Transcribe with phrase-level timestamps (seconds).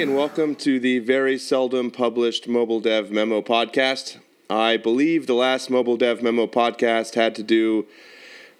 [0.00, 4.16] and welcome to the very seldom published Mobile Dev Memo podcast.
[4.48, 7.84] I believe the last Mobile Dev Memo podcast had to do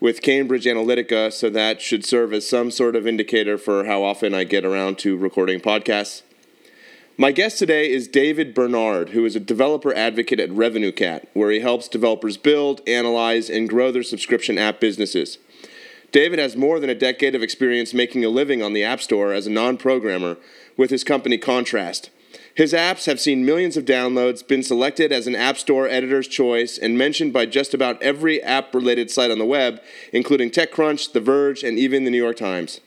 [0.00, 4.34] with Cambridge Analytica, so that should serve as some sort of indicator for how often
[4.34, 6.20] I get around to recording podcasts.
[7.16, 11.60] My guest today is David Barnard, who is a developer advocate at RevenueCat, where he
[11.60, 15.38] helps developers build, analyze, and grow their subscription app businesses.
[16.12, 19.32] David has more than a decade of experience making a living on the App Store
[19.32, 20.36] as a non programmer
[20.80, 22.08] with his company Contrast.
[22.54, 26.78] His apps have seen millions of downloads, been selected as an App Store editor's choice,
[26.78, 31.20] and mentioned by just about every app related site on the web, including TechCrunch, The
[31.20, 32.80] Verge, and even the New York Times.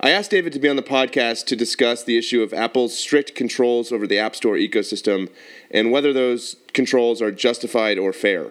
[0.00, 3.34] I asked David to be on the podcast to discuss the issue of Apple's strict
[3.34, 5.30] controls over the App Store ecosystem
[5.70, 8.50] and whether those controls are justified or fair.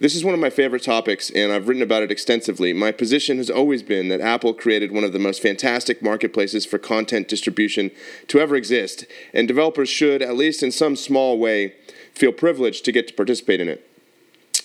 [0.00, 2.72] This is one of my favorite topics, and I've written about it extensively.
[2.72, 6.78] My position has always been that Apple created one of the most fantastic marketplaces for
[6.78, 7.90] content distribution
[8.28, 11.74] to ever exist, and developers should, at least in some small way,
[12.14, 13.86] feel privileged to get to participate in it.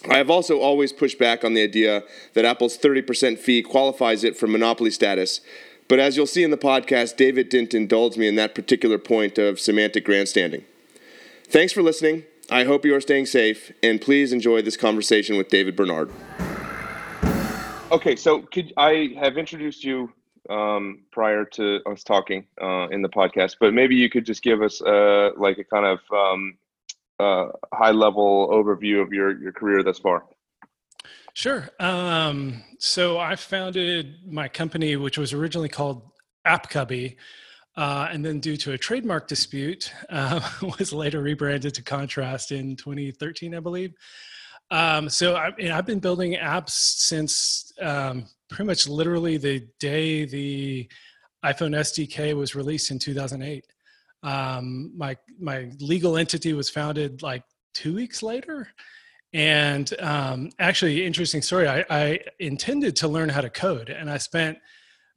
[0.09, 4.38] I have also always pushed back on the idea that Apple's 30% fee qualifies it
[4.38, 5.41] for monopoly status,
[5.89, 9.38] but as you'll see in the podcast, David didn't indulge me in that particular point
[9.38, 10.63] of semantic grandstanding.
[11.43, 12.23] Thanks for listening.
[12.49, 16.11] I hope you are staying safe, and please enjoy this conversation with David Barnard.
[17.91, 20.11] Okay, so could I have introduced you
[20.49, 24.61] um, prior to us talking uh, in the podcast, but maybe you could just give
[24.61, 26.57] us uh, like a kind of um,
[27.19, 30.25] uh, high level overview of your your career thus far.
[31.33, 31.67] Sure.
[31.79, 36.11] Um, so I founded my company, which was originally called
[36.45, 37.17] AppCubby,
[37.77, 40.39] uh, and then due to a trademark dispute, uh,
[40.79, 43.93] was later rebranded to Contrast in 2013, I believe.
[44.71, 50.89] Um, so I, have been building apps since um, pretty much literally the day the
[51.43, 53.66] iPhone SDK was released in 2008.
[54.23, 57.44] Um, my my legal entity was founded like
[57.75, 58.67] two weeks later.
[59.33, 61.67] And um, actually, interesting story.
[61.67, 64.57] I, I, intended to learn how to code, and I spent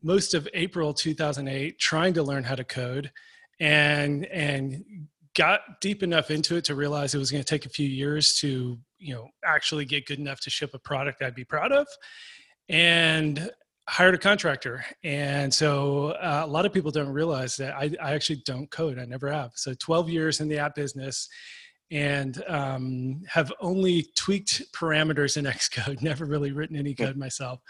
[0.03, 3.11] most of April 2008 trying to learn how to code,
[3.61, 4.85] and and
[5.35, 8.37] got deep enough into it to realize it was going to take a few years
[8.41, 11.87] to you know actually get good enough to ship a product I'd be proud of,
[12.69, 13.51] and
[13.89, 14.85] hired a contractor.
[15.03, 18.99] And so uh, a lot of people don't realize that I, I actually don't code.
[18.99, 19.53] I never have.
[19.55, 21.27] So 12 years in the app business
[21.91, 27.61] and um, have only tweaked parameters in Xcode, never really written any code myself.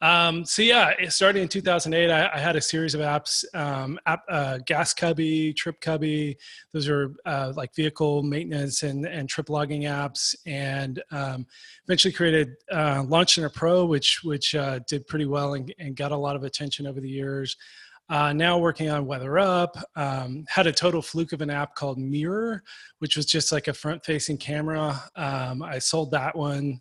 [0.00, 4.22] Um, so yeah, starting in 2008, I, I, had a series of apps, um, app,
[4.28, 6.36] uh, Gas Cubby, Trip Cubby.
[6.72, 11.46] Those are uh, like vehicle maintenance and, and trip logging apps, and um,
[11.84, 16.12] eventually created uh, Launch Center Pro, which which uh, did pretty well and, and, got
[16.12, 17.56] a lot of attention over the years.
[18.08, 19.76] Uh, now working on Weather Up.
[19.96, 22.62] Um, had a total fluke of an app called Mirror,
[23.00, 25.02] which was just like a front-facing camera.
[25.16, 26.80] Um, I sold that one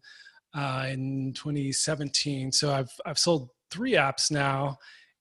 [0.58, 2.52] uh, in 2017.
[2.52, 4.78] So I've I've sold three apps now,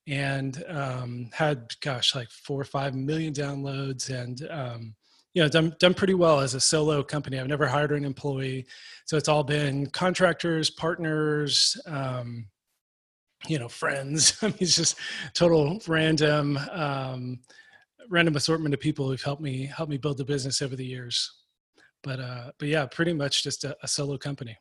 [0.07, 4.95] and um, had gosh like four or five million downloads, and um,
[5.35, 7.39] you know done done pretty well as a solo company.
[7.39, 8.67] I've never hired an employee,
[9.05, 11.77] so it's all been contractors, partners.
[11.87, 12.49] Um,
[13.47, 14.97] you know friends i mean it's just
[15.35, 17.39] total random um,
[18.09, 21.31] random assortment of people who've helped me help me build the business over the years
[22.03, 24.57] but uh but yeah pretty much just a, a solo company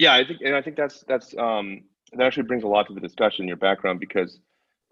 [0.00, 1.82] yeah i think and i think that's that's um
[2.14, 4.40] that actually brings a lot to the discussion your background because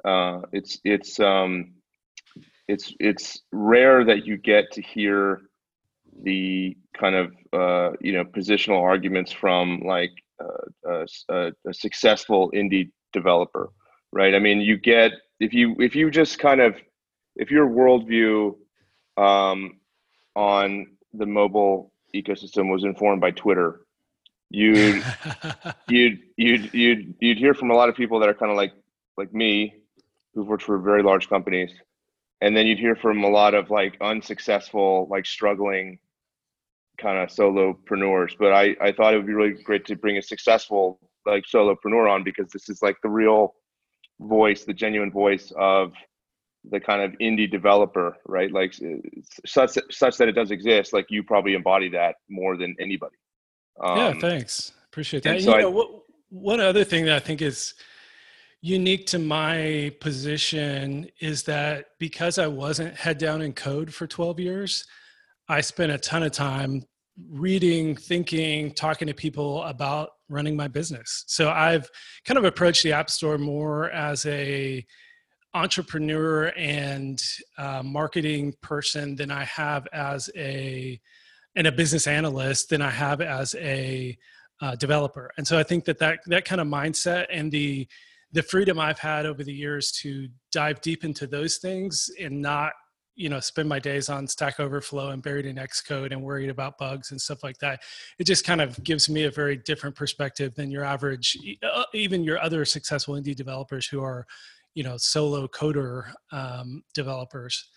[0.05, 1.73] uh it's it's um
[2.69, 5.43] it's it's rare that you get to hear
[6.23, 10.13] the kind of uh you know positional arguments from like
[10.85, 13.71] a, a, a successful indie developer,
[14.13, 14.35] right?
[14.35, 16.77] I mean, you get if you if you just kind of
[17.37, 18.55] if your worldview
[19.17, 19.81] um,
[20.37, 23.81] on the mobile ecosystem was informed by Twitter,
[24.51, 25.05] you'd
[25.89, 28.73] you'd you'd you'd you'd hear from a lot of people that are kind of like
[29.17, 29.75] like me,
[30.35, 31.71] who've worked for very large companies,
[32.41, 35.99] and then you'd hear from a lot of like unsuccessful, like struggling
[36.99, 38.33] kind of solopreneurs.
[38.39, 42.11] But I, I thought it would be really great to bring a successful like solopreneur
[42.11, 43.55] on because this is like the real
[44.21, 45.93] voice, the genuine voice of
[46.71, 48.53] the kind of indie developer, right?
[48.53, 48.75] Like
[49.47, 50.93] such such that it does exist.
[50.93, 53.17] Like you probably embody that more than anybody.
[53.83, 54.73] Um, yeah, thanks.
[54.87, 55.43] Appreciate that.
[55.43, 55.89] So you know, I, what,
[56.31, 57.75] one other thing that I think is
[58.61, 64.41] unique to my position is that because I wasn't head down in code for 12
[64.41, 64.85] years,
[65.49, 66.83] I spent a ton of time
[67.31, 71.25] reading, thinking, talking to people about running my business.
[71.27, 71.89] So I've
[72.25, 74.85] kind of approached the App Store more as a
[75.55, 77.23] entrepreneur and
[77.57, 81.01] uh, marketing person than I have as a
[81.59, 84.17] and a business analyst than I have as a
[84.61, 85.33] uh, developer.
[85.37, 87.87] And so I think that that that kind of mindset and the
[88.31, 92.73] the freedom I've had over the years to dive deep into those things and not
[93.17, 96.79] you know spend my days on stack overflow and buried in xcode and worried about
[96.79, 97.81] bugs and stuff like that
[98.21, 102.23] it just kind of gives me a very different perspective than your average uh, even
[102.23, 104.25] your other successful indie developers who are
[104.75, 107.71] you know solo coder um, developers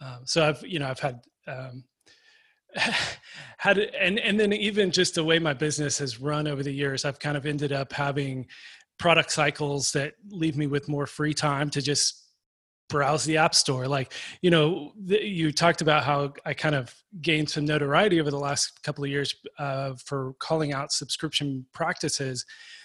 [0.00, 1.84] um, so i've you know i've had um,
[3.58, 7.04] had and and then even just the way my business has run over the years
[7.04, 8.46] i've kind of ended up having
[8.98, 12.28] product cycles that leave me with more free time to just
[12.88, 13.86] browse the app store.
[13.86, 18.30] Like you know the, you talked about how i kind of gained some notoriety over
[18.30, 22.44] the last couple of years uh, for calling out subscription practices.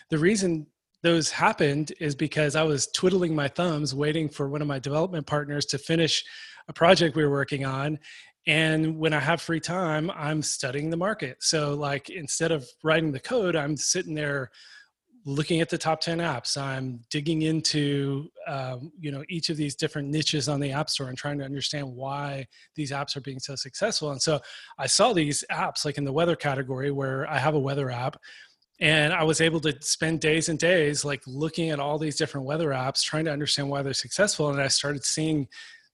[0.10, 0.68] The reason
[1.02, 5.28] those happened is because i was twiddling my thumbs waiting for one of my development
[5.28, 6.24] partners to finish
[6.70, 8.00] a project we were working on
[8.48, 11.38] and when i have free time i'm studying the market.
[11.42, 14.50] So like instead of writing the code i'm sitting there
[15.26, 16.58] looking at the top 10 apps.
[16.58, 21.08] I'm digging into um, you know each of these different niches on the app store
[21.08, 22.46] and trying to understand why
[22.76, 24.12] these apps are being so successful.
[24.12, 24.40] And so
[24.78, 28.18] i saw these apps like in the weather category where i have a weather app
[28.80, 32.46] and i was able to spend days and days like looking at all these different
[32.46, 34.50] weather apps trying to understand why they're successful.
[34.50, 35.48] And i started seeing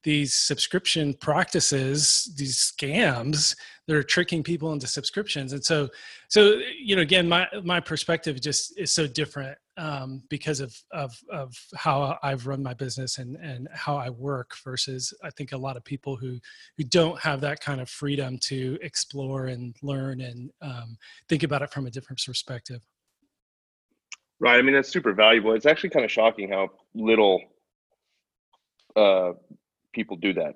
[0.03, 3.55] these subscription practices these scams
[3.87, 5.89] that are tricking people into subscriptions and so
[6.27, 11.17] so you know again my my perspective just is so different um, because of, of
[11.31, 15.57] of how I've run my business and and how I work versus I think a
[15.57, 16.37] lot of people who
[16.77, 20.97] who don't have that kind of freedom to explore and learn and um,
[21.29, 22.81] think about it from a different perspective.
[24.41, 24.57] Right.
[24.57, 25.53] I mean, that's super valuable.
[25.53, 27.41] It's actually kind of shocking how little
[28.95, 29.31] uh,
[29.93, 30.55] people do that.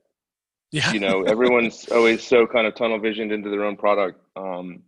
[0.71, 0.91] Yeah.
[0.91, 4.19] You know, everyone's always so kind of tunnel visioned into their own product.
[4.35, 4.83] Um,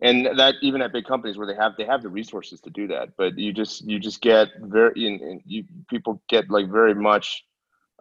[0.00, 2.88] and that even at big companies where they have they have the resources to do
[2.88, 7.44] that, but you just you just get very you, you people get like very much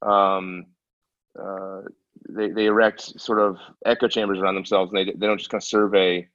[0.01, 0.65] um,
[1.39, 1.81] uh,
[2.29, 5.61] they, they erect sort of echo chambers around themselves and they, they don't just kind
[5.61, 6.27] of survey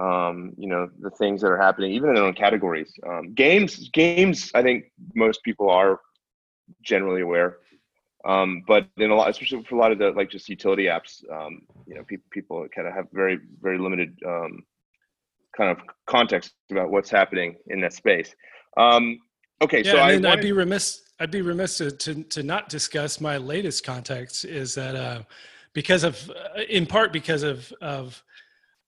[0.00, 3.88] um, you know the things that are happening even in their own categories um, games
[3.90, 6.00] games i think most people are
[6.82, 7.58] generally aware
[8.24, 11.22] um, but in a lot, especially for a lot of the like just utility apps,
[11.32, 14.62] um, you know, pe- people kind of have very very limited um,
[15.56, 18.34] kind of context about what's happening in that space.
[18.76, 19.18] Um,
[19.60, 20.26] okay, yeah, so I wanted...
[20.26, 24.74] I'd be remiss I'd be remiss to, to, to not discuss my latest context is
[24.74, 25.22] that uh,
[25.72, 28.22] because of uh, in part because of of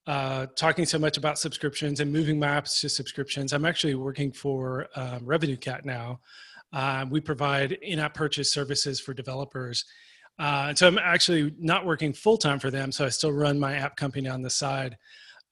[0.07, 4.33] uh, talking so much about subscriptions and moving my apps to subscriptions, I'm actually working
[4.33, 6.21] for um, RevenueCat now.
[6.75, 9.85] Uh, we provide in-app purchase services for developers.
[10.41, 13.75] Uh, so I'm actually not working full time for them, so I still run my
[13.77, 14.99] app company on the side.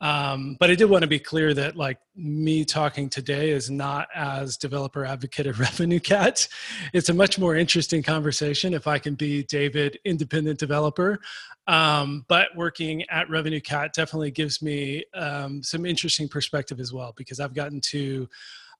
[0.00, 4.08] Um, but I did want to be clear that like me talking today is not
[4.12, 6.48] as developer advocate of revenue RevenueCat.
[6.92, 11.20] It's a much more interesting conversation if I can be David, independent developer.
[11.68, 17.38] Um, but working at RevenueCat definitely gives me um, some interesting perspective as well because
[17.38, 18.28] I've gotten to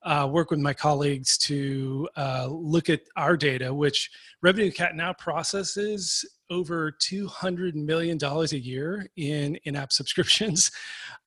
[0.04, 4.10] uh, work with my colleagues to uh, look at our data, which
[4.44, 10.70] RevenueCat now processes over $200 million a year in in-app subscriptions.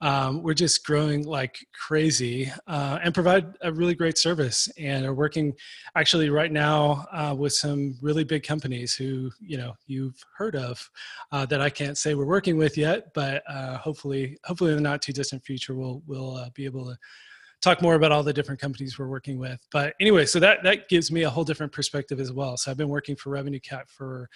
[0.01, 5.15] Um, we're just growing like crazy uh, and provide a really great service and are
[5.15, 5.53] working
[5.95, 10.87] actually right now uh, with some really big companies who, you know, you've heard of
[11.31, 14.83] uh, that I can't say we're working with yet, but uh, hopefully, hopefully in the
[14.83, 16.97] not too distant future, we'll, we'll uh, be able to
[17.65, 19.59] talk more about all the different companies we're working with.
[19.71, 22.57] But anyway, so that that gives me a whole different perspective as well.
[22.57, 24.29] So I've been working for RevenueCat for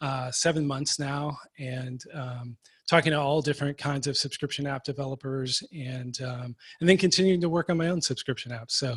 [0.00, 2.56] uh, seven months now, and um,
[2.88, 7.48] talking to all different kinds of subscription app developers, and um, and then continuing to
[7.48, 8.72] work on my own subscription apps.
[8.72, 8.96] So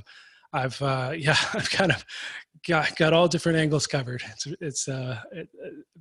[0.54, 2.06] I've uh, yeah, I've kind of
[2.68, 4.22] got got all different angles covered.
[4.32, 5.50] It's it's uh, it,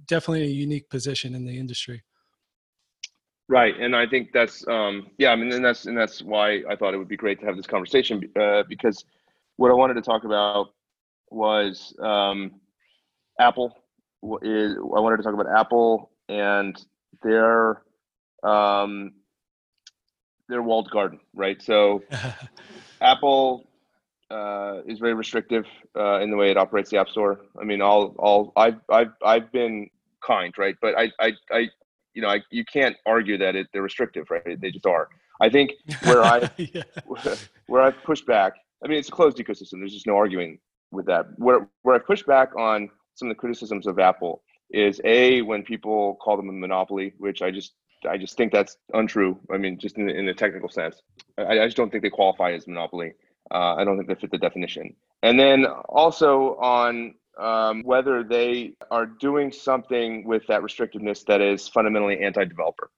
[0.06, 2.02] definitely a unique position in the industry.
[3.50, 5.30] Right, and I think that's um, yeah.
[5.33, 7.57] I mean, and that's and that's why I thought it would be great to have
[7.57, 9.04] this conversation uh, because
[9.57, 10.69] what I wanted to talk about
[11.33, 12.52] was um,
[13.40, 13.76] Apple.
[14.42, 16.80] Is I wanted to talk about Apple and
[17.25, 17.83] their
[18.45, 19.14] um,
[20.49, 21.61] their walled garden, right?
[21.61, 22.04] So
[23.00, 23.66] Apple
[24.30, 25.66] uh, is very restrictive
[25.99, 27.40] uh, in the way it operates the App Store.
[27.61, 29.90] I mean, all all I've I've I've been
[30.25, 30.76] kind, right?
[30.80, 31.66] But I I I
[32.20, 34.60] you know, I, you can't argue that it, they're restrictive, right?
[34.60, 35.08] They just are.
[35.40, 35.72] I think
[36.04, 36.82] where I yeah.
[37.66, 38.52] where I've pushed back.
[38.84, 39.78] I mean, it's a closed ecosystem.
[39.78, 40.58] There's just no arguing
[40.92, 41.26] with that.
[41.36, 45.62] Where where I push back on some of the criticisms of Apple is a when
[45.62, 47.72] people call them a monopoly, which I just
[48.06, 49.38] I just think that's untrue.
[49.50, 51.00] I mean, just in, in a technical sense,
[51.38, 53.12] I, I, just don't think they qualify as monopoly.
[53.50, 54.94] Uh, I don't think they fit the definition.
[55.22, 61.66] And then also on um, whether they are doing something with that restrictiveness that is
[61.66, 62.90] fundamentally anti-developer,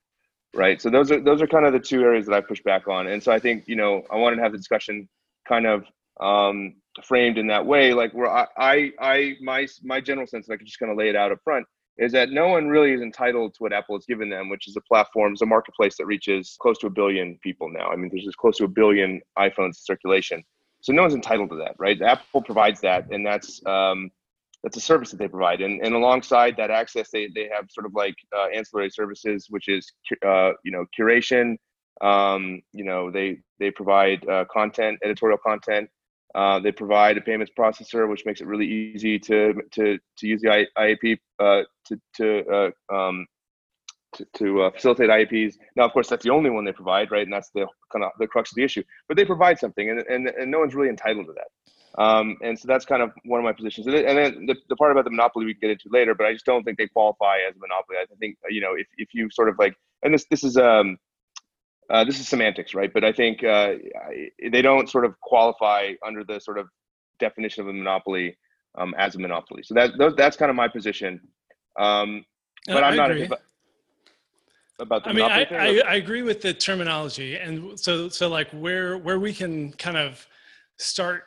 [0.55, 0.83] right?
[0.83, 3.07] So those are those are kind of the two areas that I push back on.
[3.07, 5.09] And so I think you know I wanted to have the discussion
[5.49, 5.85] kind of
[6.21, 10.55] um, framed in that way, like where I, I, I my my general sense, and
[10.55, 11.67] I can just kind of lay it out up front,
[11.99, 14.77] is that no one really is entitled to what Apple has given them, which is
[14.77, 17.89] a platform, it's a marketplace that reaches close to a billion people now.
[17.89, 20.43] I mean, there's just close to a billion iPhones in circulation.
[20.81, 22.01] So no one's entitled to that, right?
[22.03, 24.11] Apple provides that, and that's um,
[24.63, 25.61] that's a service that they provide.
[25.61, 29.69] And, and alongside that access, they, they have sort of like uh, ancillary services, which
[29.69, 29.93] is
[30.25, 31.57] uh, you know curation.
[32.01, 35.89] Um, you know they they provide uh, content, editorial content.
[36.35, 40.41] Uh, they provide a payments processor, which makes it really easy to to to use
[40.41, 43.27] the IAP uh, to to uh, um,
[44.15, 45.55] to, to facilitate IAPs.
[45.75, 47.25] Now, of course, that's the only one they provide, right?
[47.25, 48.83] And that's the kind of the crux of the issue.
[49.09, 51.49] But they provide something, and and, and no one's really entitled to that.
[51.99, 53.87] Um, and so that's kind of one of my positions.
[53.87, 56.33] And then the, the part about the monopoly we can get into later, but I
[56.33, 57.99] just don't think they qualify as a monopoly.
[58.01, 60.99] I think you know if if you sort of like, and this this is um
[61.91, 62.91] uh, this is semantics, right?
[62.93, 63.75] But I think uh,
[64.51, 66.69] they don't sort of qualify under the sort of
[67.19, 68.37] definition of a monopoly
[68.79, 69.63] um, as a monopoly.
[69.63, 71.21] So that that's kind of my position.
[71.79, 72.25] Um,
[72.67, 73.29] but uh, I'm not agree.
[74.79, 78.51] About the I mean, I, I, I, agree with the terminology, and so so like
[78.51, 80.27] where where we can kind of
[80.79, 81.25] start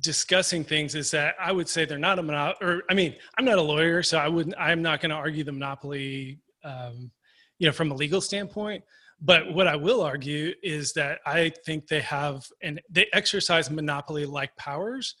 [0.00, 2.70] discussing things is that I would say they're not a monopoly.
[2.70, 4.54] Or I mean, I'm not a lawyer, so I wouldn't.
[4.58, 6.40] I'm not going to argue the monopoly.
[6.64, 7.10] Um,
[7.58, 8.84] you know, from a legal standpoint.
[9.20, 14.26] But what I will argue is that I think they have and they exercise monopoly
[14.26, 15.16] like powers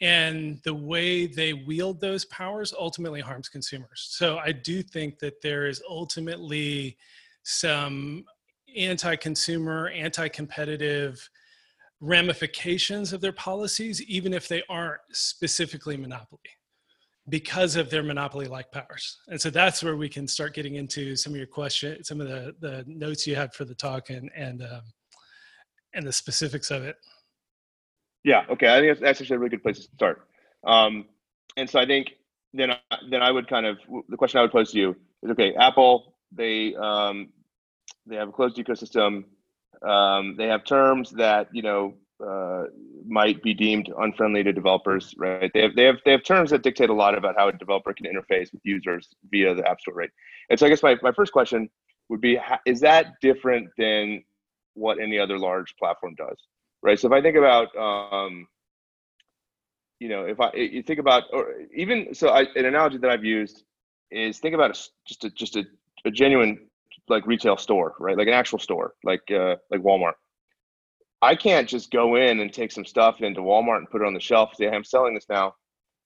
[0.00, 4.08] and the way they wield those powers ultimately harms consumers.
[4.10, 6.96] So I do think that there is ultimately
[7.44, 8.24] some
[8.76, 11.28] anti-consumer, anti-competitive
[12.00, 16.38] ramifications of their policies even if they aren't specifically monopoly
[17.28, 19.18] because of their monopoly like powers.
[19.28, 22.28] And so that's where we can start getting into some of your question some of
[22.28, 24.82] the the notes you had for the talk and and um,
[25.94, 26.96] and the specifics of it.
[28.24, 30.28] Yeah okay i think that's, that's actually a really good place to start.
[30.64, 31.06] Um,
[31.56, 32.12] and so i think
[32.54, 32.70] then
[33.10, 33.78] then i would kind of
[34.08, 37.30] the question i would pose to you is okay apple they um,
[38.06, 39.24] they have a closed ecosystem
[39.82, 41.94] um, they have terms that you know
[42.24, 42.64] uh,
[43.06, 45.50] might be deemed unfriendly to developers, right?
[45.54, 47.92] They have they have they have terms that dictate a lot about how a developer
[47.92, 50.10] can interface with users via the App Store, right?
[50.50, 51.68] And so I guess my, my first question
[52.08, 54.24] would be: Is that different than
[54.74, 56.38] what any other large platform does,
[56.82, 56.98] right?
[56.98, 58.46] So if I think about um,
[60.00, 63.24] you know, if I you think about or even so, I, an analogy that I've
[63.24, 63.64] used
[64.10, 65.64] is think about a, just a just a,
[66.04, 66.67] a genuine
[67.10, 68.16] like retail store, right?
[68.16, 70.14] Like an actual store, like uh, like Walmart
[71.20, 74.14] I can't just go in and take some stuff into Walmart and put it on
[74.14, 74.54] the shelf.
[74.54, 75.54] Say, I'm selling this now,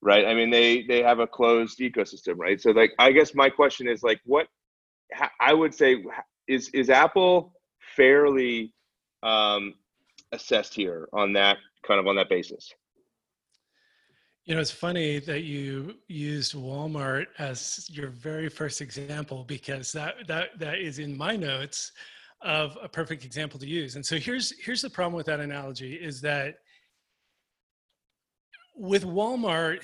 [0.00, 0.24] right?
[0.26, 2.60] I mean, they they have a closed ecosystem, right?
[2.60, 4.46] So, like, I guess my question is like, what
[5.40, 6.02] I would say
[6.48, 7.52] is is Apple
[7.94, 8.72] fairly
[9.22, 9.74] um,
[10.32, 12.72] assessed here on that kind of on that basis?
[14.44, 20.26] You know, it's funny that you used Walmart as your very first example because that
[20.26, 21.92] that that is in my notes
[22.40, 23.94] of a perfect example to use.
[23.94, 26.56] And so here's here's the problem with that analogy is that
[28.74, 29.82] with Walmart,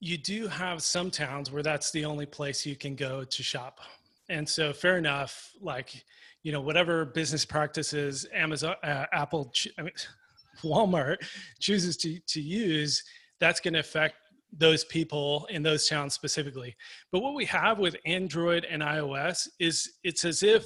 [0.00, 3.80] you do have some towns where that's the only place you can go to shop.
[4.28, 6.04] And so fair enough, like
[6.42, 9.92] you know whatever business practices Amazon, uh, Apple, I mean,
[10.62, 11.16] Walmart
[11.60, 13.02] chooses to to use,
[13.44, 14.14] that's going to affect
[14.56, 16.74] those people in those towns specifically.
[17.12, 20.64] But what we have with Android and iOS is it's as if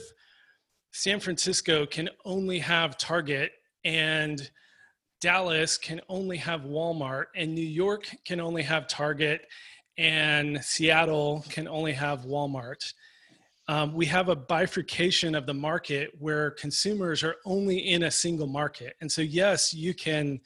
[0.92, 3.50] San Francisco can only have Target
[3.84, 4.48] and
[5.20, 9.40] Dallas can only have Walmart and New York can only have Target
[9.96, 12.92] and Seattle can only have Walmart.
[13.66, 18.46] Um, we have a bifurcation of the market where consumers are only in a single
[18.46, 18.94] market.
[19.00, 20.40] And so, yes, you can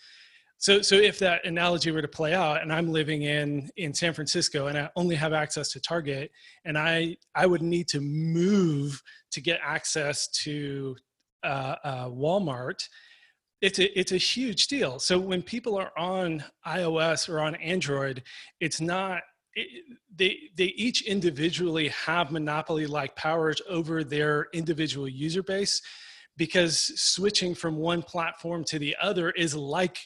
[0.62, 4.14] so, so if that analogy were to play out, and I'm living in in San
[4.14, 6.30] Francisco, and I only have access to Target,
[6.64, 9.02] and I I would need to move
[9.32, 10.94] to get access to
[11.42, 12.88] uh, uh, Walmart.
[13.60, 15.00] It's a it's a huge deal.
[15.00, 18.22] So when people are on iOS or on Android,
[18.60, 19.22] it's not
[19.56, 19.82] it,
[20.14, 25.82] they they each individually have monopoly like powers over their individual user base
[26.36, 29.98] because switching from one platform to the other is like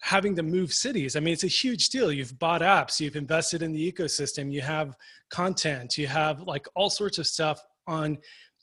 [0.00, 1.16] having to move cities.
[1.16, 2.12] I mean, it's a huge deal.
[2.12, 4.96] You've bought apps, you've invested in the ecosystem, you have
[5.30, 8.18] content, you have like all sorts of stuff on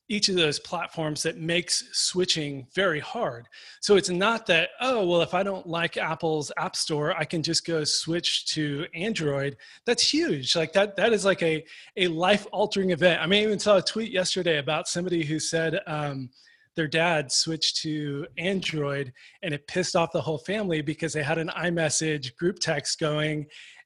[0.09, 3.47] each of those platforms that makes switching very hard.
[3.79, 7.41] So it's not that, oh, well, if I don't like Apple's App Store, I can
[7.41, 9.55] just go switch to Android.
[9.85, 10.55] That's huge.
[10.55, 11.63] Like that, that is like a,
[11.95, 13.21] a life altering event.
[13.21, 16.29] I mean, I even saw a tweet yesterday about somebody who said, um,
[16.75, 21.37] their dad switched to Android and it pissed off the whole family because they had
[21.37, 23.45] an iMessage group text going.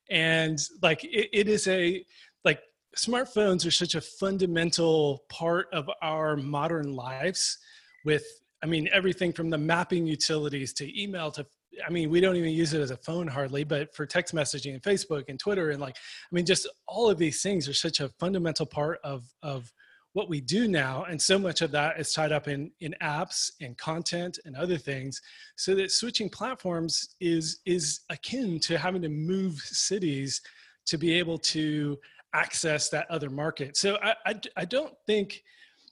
[0.09, 2.03] And like it, it is a
[2.45, 2.61] like
[2.97, 7.57] smartphones are such a fundamental part of our modern lives
[8.05, 8.23] with
[8.63, 11.45] i mean everything from the mapping utilities to email to
[11.85, 14.73] i mean we don't even use it as a phone hardly but for text messaging
[14.73, 17.99] and facebook and twitter and like i mean just all of these things are such
[17.99, 19.71] a fundamental part of of
[20.17, 23.51] what we do now and so much of that is tied up in in apps
[23.61, 25.21] and content and other things
[25.55, 30.41] so that switching platforms is is akin to having to move cities
[30.87, 31.97] to be able to
[32.33, 33.77] access that other market.
[33.77, 35.43] So I, I, I don't think,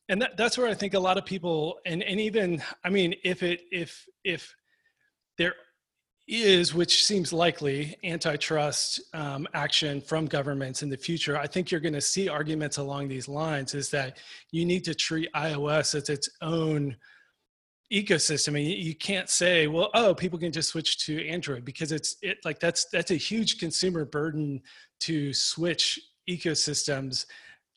[0.09, 3.15] and that, that's where I think a lot of people, and, and even, I mean,
[3.23, 4.55] if it, if, if
[5.37, 5.55] there
[6.27, 11.81] is, which seems likely, antitrust um, action from governments in the future, I think you're
[11.81, 14.17] going to see arguments along these lines is that
[14.51, 16.95] you need to treat iOS as its own
[17.93, 18.57] ecosystem.
[18.59, 22.39] And you can't say well oh people can just switch to android because it's it
[22.43, 24.59] like that's that's a huge consumer burden
[25.01, 27.27] to switch ecosystems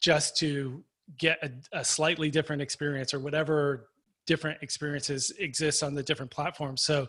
[0.00, 0.82] just to
[1.18, 3.88] get a, a, slightly different experience or whatever
[4.26, 6.82] different experiences exist on the different platforms.
[6.82, 7.08] So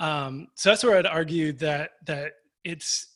[0.00, 2.32] um, so that's where i'd argue that that
[2.64, 3.08] it's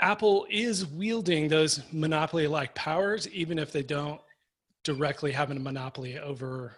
[0.00, 4.20] apple is wielding those monopoly like powers even if they don't
[4.84, 6.76] directly have a monopoly over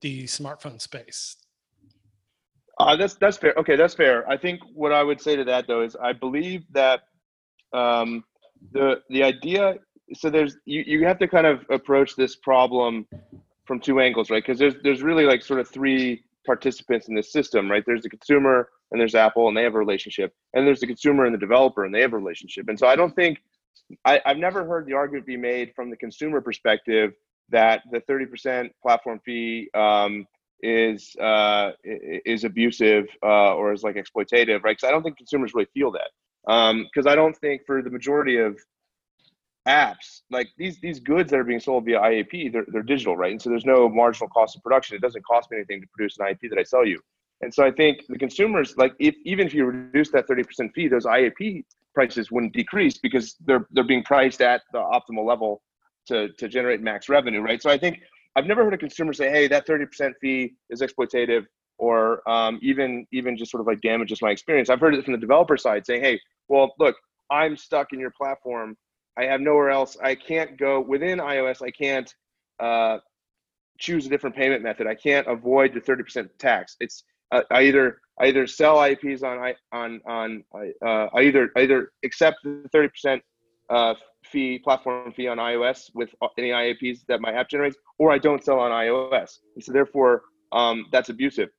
[0.00, 1.36] the smartphone space
[2.80, 3.52] uh, that's that's fair.
[3.58, 4.26] Okay, that's fair.
[4.28, 7.02] I think what I would say to that though is I believe that
[7.74, 8.24] um,
[8.72, 9.74] the the idea.
[10.14, 13.06] So there's you, you have to kind of approach this problem
[13.70, 14.42] from two angles, right?
[14.42, 17.84] Because there's there's really like sort of three participants in this system, right?
[17.86, 21.24] There's the consumer and there's Apple and they have a relationship, and there's the consumer
[21.24, 22.68] and the developer and they have a relationship.
[22.68, 23.38] And so I don't think
[24.04, 27.12] I, I've never heard the argument be made from the consumer perspective
[27.50, 30.26] that the 30% platform fee um,
[30.64, 34.76] is uh, is abusive uh, or is like exploitative, right?
[34.76, 36.10] Because I don't think consumers really feel that.
[36.44, 38.58] Because um, I don't think for the majority of
[39.68, 43.32] apps, like these these goods that are being sold via IAP, they're they're digital, right?
[43.32, 44.96] And so there's no marginal cost of production.
[44.96, 47.00] It doesn't cost me anything to produce an IAP that I sell you.
[47.42, 50.88] And so I think the consumers, like if even if you reduce that 30% fee,
[50.88, 55.62] those IAP prices wouldn't decrease because they're they're being priced at the optimal level
[56.06, 57.62] to to generate max revenue, right?
[57.62, 58.00] So I think
[58.36, 61.46] I've never heard a consumer say, "Hey, that thirty percent fee is exploitative,"
[61.78, 64.70] or um, even even just sort of like damages my experience.
[64.70, 66.96] I've heard it from the developer side saying, "Hey, well, look,
[67.30, 68.76] I'm stuck in your platform.
[69.18, 69.96] I have nowhere else.
[70.02, 71.62] I can't go within iOS.
[71.62, 72.12] I can't
[72.58, 72.98] uh,
[73.78, 74.86] choose a different payment method.
[74.86, 76.76] I can't avoid the thirty percent tax.
[76.80, 81.50] It's uh, I either I either sell IAPs on I on on uh, I either
[81.56, 83.22] I either accept the thirty percent
[83.68, 83.94] uh,
[84.24, 88.44] fee, platform fee on iOS with any IAPs that my app generates, or I don't
[88.44, 89.38] sell on iOS.
[89.54, 91.50] And so therefore, um, that's abusive.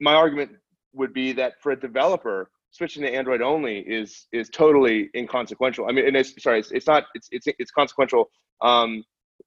[0.00, 0.52] My argument
[0.92, 5.86] would be that for a developer, switching to Android only is is totally inconsequential.
[5.88, 8.30] I mean, and it's sorry, it's, it's not it's it's it's consequential,
[8.62, 9.04] um,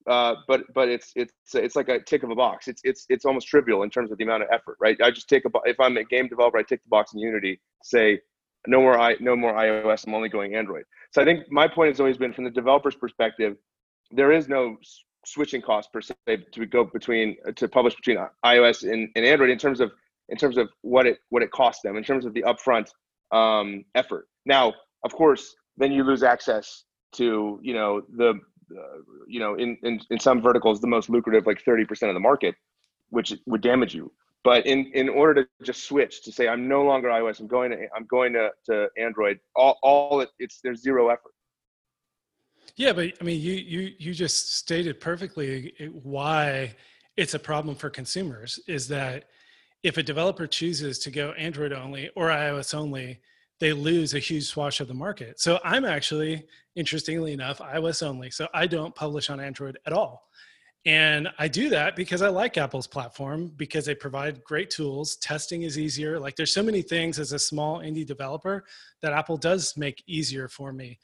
[0.08, 2.68] uh, but but it's it's it's like a tick of a box.
[2.68, 4.96] It's it's it's almost trivial in terms of the amount of effort, right?
[5.02, 7.60] I just take a if I'm a game developer, I take the box in Unity,
[7.82, 8.20] say
[8.66, 10.06] no more i no more iOS.
[10.06, 10.84] I'm only going Android.
[11.12, 13.56] So I think my point has always been from the developer's perspective,
[14.10, 14.76] there is no
[15.24, 16.14] switching cost per se
[16.52, 19.92] to go between to publish between iOS and, and Android in terms of
[20.28, 22.88] in terms of what it what it costs them in terms of the upfront
[23.32, 24.28] um, effort.
[24.46, 29.76] Now, of course, then you lose access to you know the uh, you know in,
[29.82, 32.54] in in some verticals the most lucrative like 30% of the market,
[33.10, 34.12] which would damage you.
[34.42, 37.72] But in, in order to just switch to say I'm no longer iOS, I'm going
[37.72, 39.38] to I'm going to, to Android.
[39.54, 41.32] All all it, it's there's zero effort.
[42.76, 46.74] Yeah, but I mean, you you you just stated perfectly why
[47.16, 48.58] it's a problem for consumers.
[48.66, 49.24] Is that
[49.82, 53.20] if a developer chooses to go Android only or iOS only,
[53.60, 55.40] they lose a huge swath of the market.
[55.40, 58.30] So I'm actually, interestingly enough, iOS only.
[58.30, 60.28] So I don't publish on Android at all.
[60.86, 65.16] And I do that because I like Apple's platform because they provide great tools.
[65.16, 66.18] Testing is easier.
[66.18, 68.64] Like there's so many things as a small indie developer
[69.02, 70.98] that Apple does make easier for me.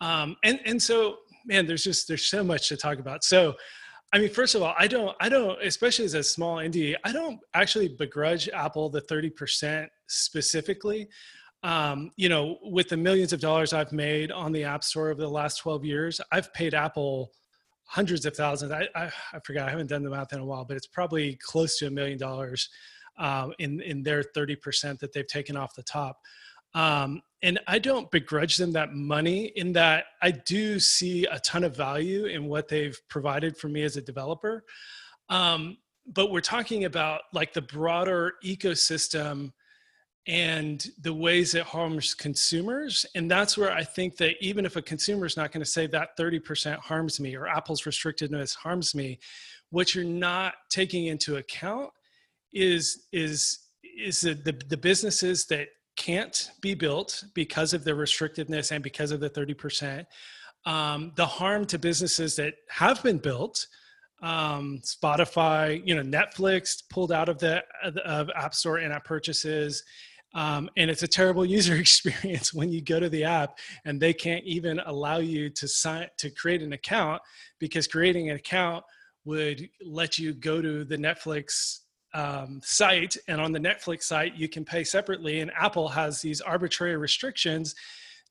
[0.00, 3.22] Um, and and so man, there's just there's so much to talk about.
[3.22, 3.54] So
[4.12, 7.12] I mean, first of all, I don't, I don't, especially as a small indie, I
[7.12, 11.08] don't actually begrudge Apple the 30% specifically.
[11.62, 15.20] Um, you know, with the millions of dollars I've made on the App Store over
[15.20, 17.32] the last 12 years, I've paid Apple
[17.84, 18.72] hundreds of thousands.
[18.72, 21.38] I, I, I forgot, I haven't done the math in a while, but it's probably
[21.42, 22.68] close to a million dollars
[23.18, 26.18] um, in, in their 30% that they've taken off the top.
[26.74, 31.64] Um, and I don't begrudge them that money in that I do see a ton
[31.64, 34.64] of value in what they've provided for me as a developer.
[35.28, 39.52] Um, but we're talking about like the broader ecosystem
[40.28, 43.04] and the ways it harms consumers.
[43.16, 45.88] And that's where I think that even if a consumer is not going to say
[45.88, 49.18] that 30% harms me or Apple's restrictedness harms me,
[49.70, 51.90] what you're not taking into account
[52.52, 58.72] is is is the, the, the businesses that can't be built because of the restrictiveness
[58.72, 60.06] and because of the 30%.
[60.64, 63.66] Um, the harm to businesses that have been built,
[64.22, 67.62] um, Spotify, you know, Netflix pulled out of the
[68.04, 69.82] of App Store and app purchases.
[70.34, 74.12] Um, and it's a terrible user experience when you go to the app and they
[74.12, 77.20] can't even allow you to sign to create an account
[77.58, 78.84] because creating an account
[79.24, 81.80] would let you go to the Netflix
[82.14, 86.40] um, site and on the netflix site you can pay separately and apple has these
[86.40, 87.74] arbitrary restrictions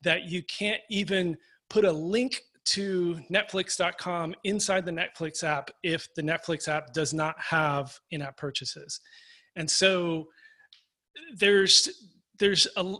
[0.03, 1.37] that you can't even
[1.69, 7.39] put a link to netflix.com inside the netflix app if the netflix app does not
[7.39, 8.99] have in-app purchases.
[9.55, 10.27] And so
[11.35, 11.89] there's
[12.39, 12.95] there's a,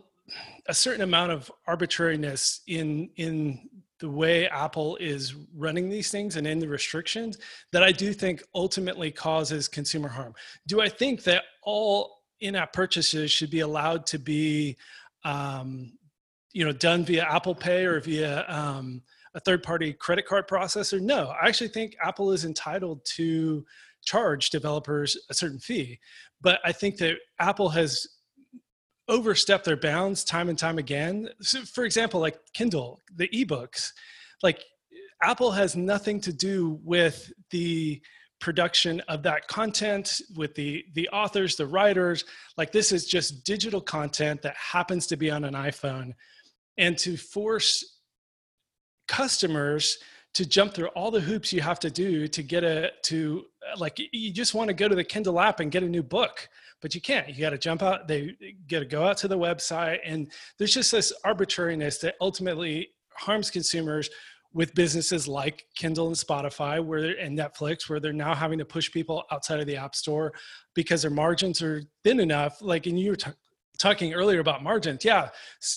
[0.68, 3.70] a certain amount of arbitrariness in in
[4.02, 7.38] the way Apple is running these things and in the restrictions
[7.72, 10.34] that I do think ultimately causes consumer harm.
[10.68, 14.76] Do I think that all in-app purchases should be allowed to be,
[15.24, 15.94] um,
[16.52, 19.04] you know, done via Apple Pay or via um,
[19.36, 21.00] a third-party credit card processor?
[21.00, 23.64] No, I actually think Apple is entitled to
[24.04, 26.00] charge developers a certain fee,
[26.42, 28.08] but I think that Apple has
[29.08, 31.30] overstep their bounds time and time again.
[31.42, 33.92] So for example, like Kindle, the ebooks,
[34.44, 34.64] like
[35.24, 38.02] Apple has nothing to do with the
[38.40, 42.26] production of that content with the the authors the writers.
[42.58, 46.14] Like this is just digital content that happens to be on an iphone.
[46.78, 48.00] And to force
[49.08, 49.98] customers
[50.34, 53.46] to jump through all the hoops you have to do to get a to
[53.78, 56.50] like you just want to go to the kindle app and get a new book
[56.82, 57.30] but you can't.
[57.30, 58.36] You got to jump out they
[58.70, 63.50] got to go out to the website and there's just this arbitrariness that ultimately harms
[63.50, 64.10] consumers
[64.54, 68.92] with businesses like kindle and spotify where and netflix where they're now having to push
[68.92, 70.34] people outside of the app store
[70.74, 72.62] because their margins are thin enough.
[72.62, 73.32] Like and you were t-
[73.78, 75.06] talking earlier about margins.
[75.06, 75.30] Yeah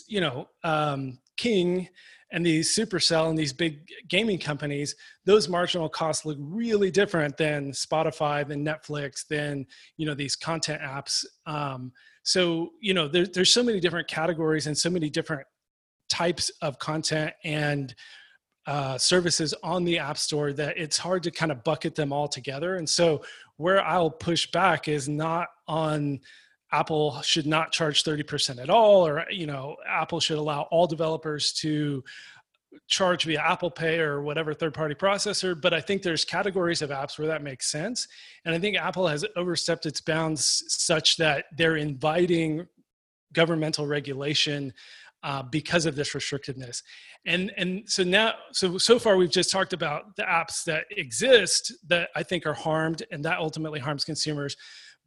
[0.07, 1.89] you know um, king
[2.35, 4.95] and these supercell and these big gaming companies
[5.25, 9.65] those marginal costs look really different than spotify than netflix than
[9.97, 11.25] you know these content apps.
[11.47, 11.93] Um,
[12.23, 15.47] so you know there, there's so many different categories and so many different
[16.09, 17.95] types of content and
[18.67, 22.27] uh, services on the app store that it's hard to kind of bucket them all
[22.27, 22.77] together.
[22.77, 23.23] And so
[23.57, 26.19] where i'll push back is not on
[26.75, 31.53] Apple should not charge 30% at all, or, you know, Apple should allow all developers
[31.53, 32.03] to
[32.89, 35.59] charge via Apple Pay or whatever third party processor.
[35.59, 38.09] But I think there's categories of apps where that makes sense.
[38.45, 42.67] And I think Apple has overstepped its bounds such that they're inviting
[43.33, 44.73] governmental regulation
[45.23, 46.83] uh, because of this restrictiveness.
[47.25, 51.73] And and so now so so far we've just talked about the apps that exist
[51.89, 54.57] that I think are harmed and that ultimately harms consumers.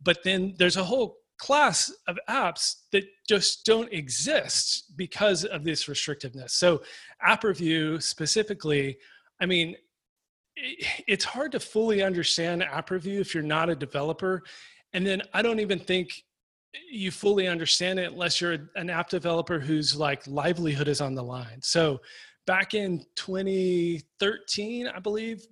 [0.02, 5.86] But then there's a whole class of apps that just don't exist because of this
[5.86, 6.52] restrictiveness.
[6.52, 6.82] So,
[7.22, 8.98] app review specifically,
[9.42, 9.76] I mean,
[11.08, 14.44] it's hard to fully understand app review if you're not a developer.
[14.94, 16.10] And then I don't even think
[16.90, 21.24] you fully understand it unless you're an app developer whose like livelihood is on the
[21.24, 21.60] line.
[21.62, 22.02] So,
[22.46, 25.46] back in 2013, I believe,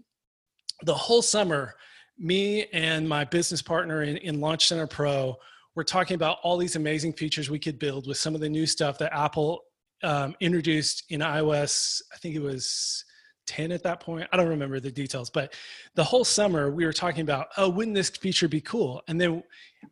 [0.84, 1.76] the whole summer,
[2.18, 5.38] me and my business partner in, in Launch Center Pro
[5.76, 8.66] we're talking about all these amazing features we could build with some of the new
[8.66, 9.62] stuff that Apple
[10.04, 12.02] um, introduced in iOS.
[12.14, 13.04] I think it was
[13.48, 14.28] 10 at that point.
[14.32, 15.54] I don't remember the details, but
[15.96, 19.02] the whole summer we were talking about, oh, wouldn't this feature be cool?
[19.08, 19.44] And then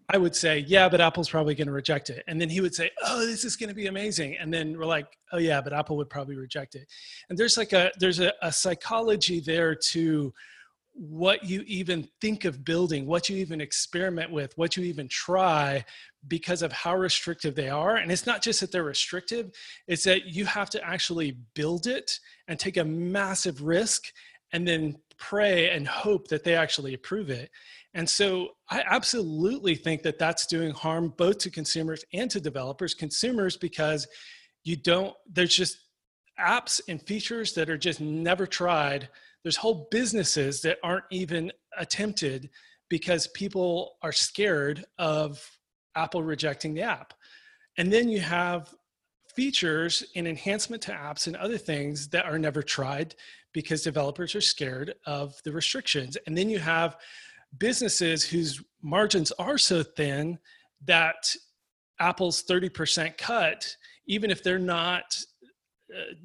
[0.09, 2.23] I would say, yeah, but Apple's probably going to reject it.
[2.27, 4.37] And then he would say, oh, this is going to be amazing.
[4.37, 6.87] And then we're like, oh yeah, but Apple would probably reject it.
[7.29, 10.33] And there's like a there's a, a psychology there to
[10.93, 15.84] what you even think of building, what you even experiment with, what you even try
[16.27, 17.95] because of how restrictive they are.
[17.95, 19.51] And it's not just that they're restrictive,
[19.88, 24.03] it's that you have to actually build it and take a massive risk
[24.51, 27.49] and then pray and hope that they actually approve it.
[27.95, 32.93] And so I absolutely think that that's doing harm both to consumers and to developers.
[32.93, 34.08] Consumers, because
[34.63, 35.77] you don't, there's just
[36.39, 39.10] apps and features that are just never tried.
[39.43, 42.49] There's whole businesses that aren't even attempted
[42.89, 45.43] because people are scared of
[45.95, 47.13] Apple rejecting the app.
[47.77, 48.73] And then you have
[49.36, 53.15] features and enhancement to apps and other things that are never tried
[53.51, 56.17] because developers are scared of the restrictions.
[56.27, 56.97] And then you have
[57.58, 60.39] businesses whose margins are so thin
[60.86, 61.36] that
[61.99, 63.75] Apple's 30% cut,
[64.08, 65.15] even if they're not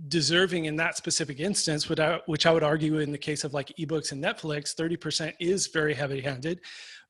[0.08, 2.20] deserving in that specific instance, which I,
[2.52, 6.60] would argue in the case of like ebooks and Netflix, 30% is very heavy handed.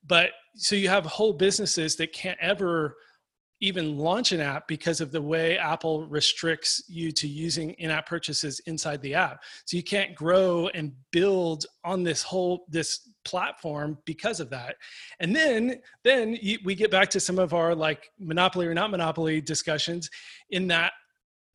[0.07, 2.97] But so you have whole businesses that can't ever
[3.61, 8.61] even launch an app because of the way Apple restricts you to using in-app purchases
[8.66, 9.42] inside the app.
[9.64, 14.77] So you can't grow and build on this whole this platform because of that.
[15.18, 19.40] And then then we get back to some of our like monopoly or not monopoly
[19.40, 20.09] discussions
[20.51, 20.92] in that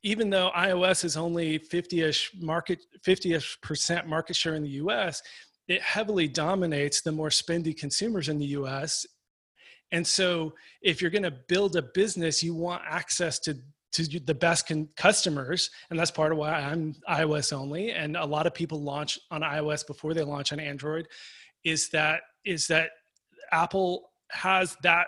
[0.04, 5.20] even though iOS is only 50ish market 50ish percent market share in the US,
[5.66, 9.04] it heavily dominates the more spendy consumers in the US
[9.94, 13.56] and so if you're going to build a business, you want access to
[13.92, 17.92] to the best con- customers and that's part of why i'm ios only.
[17.92, 21.06] And a lot of people launch on ios before they launch on android
[21.64, 22.90] is that is that
[23.52, 25.06] apple has that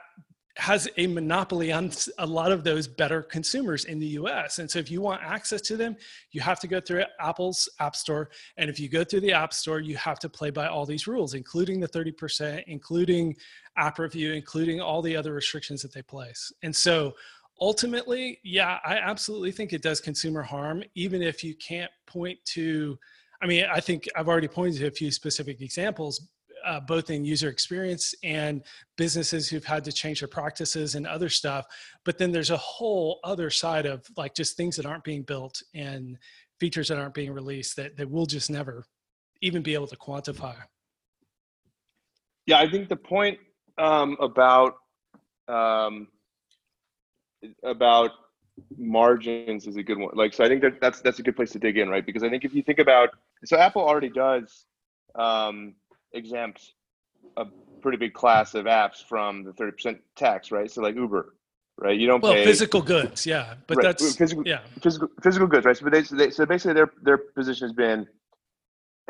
[0.57, 4.59] has a monopoly on a lot of those better consumers in the US.
[4.59, 5.97] And so if you want access to them,
[6.33, 8.31] you have to go through Apple's App Store.
[8.57, 11.07] And if you go through the App Store, you have to play by all these
[11.07, 13.37] rules, including the 30%, including
[13.77, 16.51] app review, including all the other restrictions that they place.
[16.63, 17.15] And so
[17.61, 22.99] ultimately, yeah, I absolutely think it does consumer harm, even if you can't point to.
[23.43, 26.27] I mean, I think I've already pointed to a few specific examples,
[26.67, 28.63] uh, both in user experience and
[28.97, 31.65] businesses who've had to change their practices and other stuff.
[32.05, 35.63] But then there's a whole other side of like just things that aren't being built
[35.75, 36.19] and
[36.59, 38.85] features that aren't being released that, that we'll just never
[39.43, 40.57] even be able to quantify.
[42.47, 43.39] Yeah, I think the point
[43.79, 44.77] um, about
[45.49, 46.09] um,
[47.63, 48.11] about
[48.77, 50.11] margins is a good one.
[50.15, 52.05] Like, so I think that that's that's a good place to dig in, right?
[52.05, 53.11] Because I think if you think about,
[53.45, 54.67] so Apple already does
[55.17, 55.75] um,
[56.13, 56.73] exempt
[57.37, 57.47] a
[57.83, 60.71] pretty big class of apps from the 30% tax, right?
[60.71, 61.35] So like Uber,
[61.79, 61.99] right?
[61.99, 63.85] You don't well, pay physical goods, yeah, but right.
[63.85, 65.77] that's physical, yeah, physical physical goods, right?
[65.77, 68.07] So, they, so, they, so basically, their their position has been,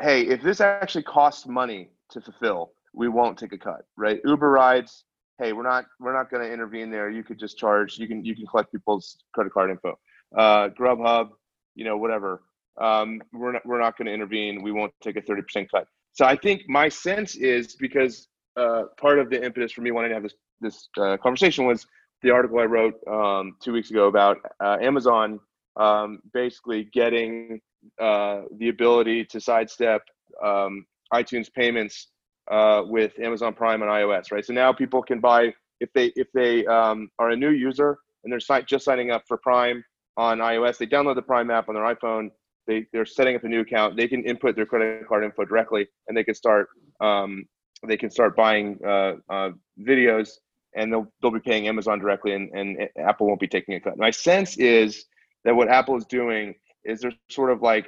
[0.01, 4.19] hey, if this actually costs money to fulfill, we won't take a cut, right?
[4.25, 5.05] Uber rides,
[5.39, 7.09] hey, we're not we're not going to intervene there.
[7.09, 7.97] You could just charge.
[7.97, 9.97] You can you can collect people's credit card info.
[10.35, 11.29] Uh, Grubhub,
[11.75, 12.41] you know, whatever.
[12.79, 14.61] Um, we're not we're not going to intervene.
[14.61, 15.87] We won't take a thirty percent cut.
[16.17, 18.27] So I think my sense is because
[18.59, 21.85] uh, part of the impetus for me wanting to have this this uh, conversation was
[22.23, 25.39] the article I wrote um, two weeks ago about uh, Amazon
[25.75, 27.61] um, basically getting
[28.01, 30.01] uh, the ability to sidestep
[30.43, 32.07] um, iTunes payments
[32.49, 34.43] uh, with Amazon Prime on iOS, right?
[34.43, 38.33] So now people can buy if they if they um, are a new user and
[38.33, 39.83] they're just signing up for Prime
[40.17, 42.31] on iOS, they download the Prime app on their iPhone
[42.67, 43.97] they they're setting up a new account.
[43.97, 46.67] They can input their credit card info directly and they can start
[47.01, 47.45] um,
[47.85, 49.51] they can start buying uh, uh,
[49.81, 50.29] videos
[50.75, 53.97] and they'll they'll be paying amazon directly and, and apple won't be taking a cut
[53.97, 55.05] my sense is
[55.43, 56.53] that what apple is doing
[56.85, 57.87] is they're sort of like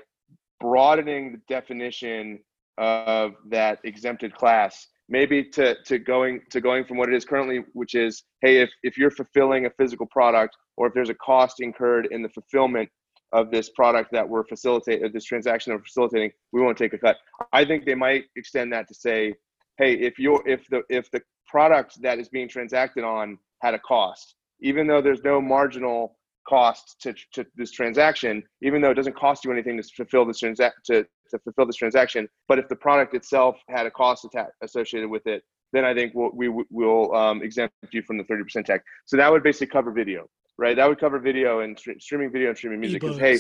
[0.59, 2.39] broadening the definition
[2.77, 7.63] of that exempted class maybe to, to going to going from what it is currently
[7.73, 11.59] which is hey if, if you're fulfilling a physical product or if there's a cost
[11.59, 12.89] incurred in the fulfillment
[13.31, 17.17] of this product that we're facilitating, this transaction we're facilitating, we won't take a cut.
[17.53, 19.35] I think they might extend that to say,
[19.77, 23.79] hey, if you're if the if the product that is being transacted on had a
[23.79, 29.15] cost, even though there's no marginal cost to, to this transaction, even though it doesn't
[29.15, 32.75] cost you anything to fulfill this transaction to, to fulfill this transaction, but if the
[32.75, 34.25] product itself had a cost
[34.63, 38.65] associated with it, then I think we'll, we will um, exempt you from the 30%
[38.65, 38.83] tax.
[39.05, 40.27] So that would basically cover video
[40.59, 40.75] right?
[40.75, 43.01] That would cover video and streaming video and streaming music.
[43.01, 43.39] Because hey,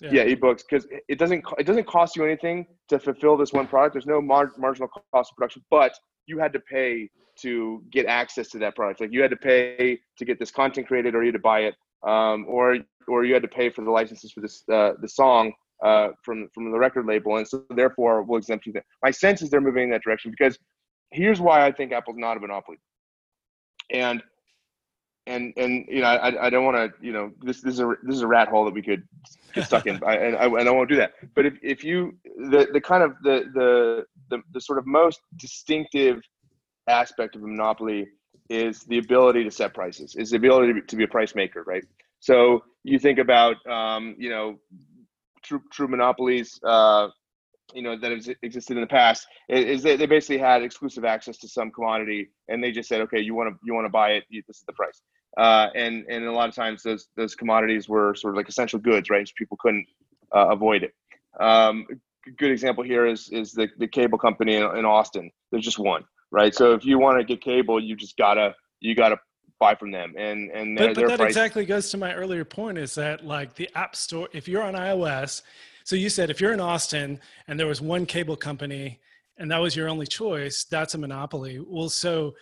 [0.00, 3.68] yeah, yeah ebooks because it doesn't it doesn't cost you anything to fulfill this one
[3.68, 3.94] product.
[3.94, 5.94] There's no mar- marginal cost of production, but
[6.26, 7.10] you had to pay
[7.42, 9.00] to get access to that product.
[9.00, 11.60] Like you had to pay to get this content created, or you had to buy
[11.60, 11.74] it,
[12.06, 15.52] um, or or you had to pay for the licenses for this uh, the song
[15.84, 18.72] uh, from from the record label, and so therefore we'll exempt you.
[18.72, 20.58] That my sense is they're moving in that direction because
[21.14, 22.78] here's why I think Apple's not a monopoly,
[23.90, 24.22] and
[25.26, 27.94] and and you know I, I don't want to you know this this is a
[28.02, 29.02] this is a rat hole that we could
[29.54, 30.02] get stuck in.
[30.06, 31.12] I, and I, and I won't do that.
[31.34, 35.20] But if, if you the the kind of the, the the the sort of most
[35.36, 36.20] distinctive
[36.88, 38.06] aspect of a monopoly
[38.50, 41.34] is the ability to set prices is the ability to be, to be a price
[41.34, 41.84] maker right?
[42.20, 44.58] So you think about um, you know
[45.42, 47.08] true true monopolies uh,
[47.72, 51.38] you know that has existed in the past is they, they basically had exclusive access
[51.38, 54.10] to some commodity and they just said okay you want to you want to buy
[54.10, 55.00] it this is the price.
[55.36, 58.78] Uh, and and a lot of times those those commodities were sort of like essential
[58.78, 59.26] goods right?
[59.26, 59.86] So people couldn't
[60.34, 60.94] uh, avoid it.
[61.40, 61.86] Um,
[62.26, 65.30] a good example here is is the, the cable company in, in austin.
[65.50, 66.54] There's just one right?
[66.54, 69.18] So if you want to get cable you just gotta you gotta
[69.58, 72.76] buy from them and and but, but that price- exactly goes to my earlier point
[72.76, 75.42] is that like the app store if you're on ios
[75.84, 79.00] so you said if you're in Austin and there was one cable company
[79.36, 81.60] and that was your only choice, that's a monopoly.
[81.64, 82.34] Well, so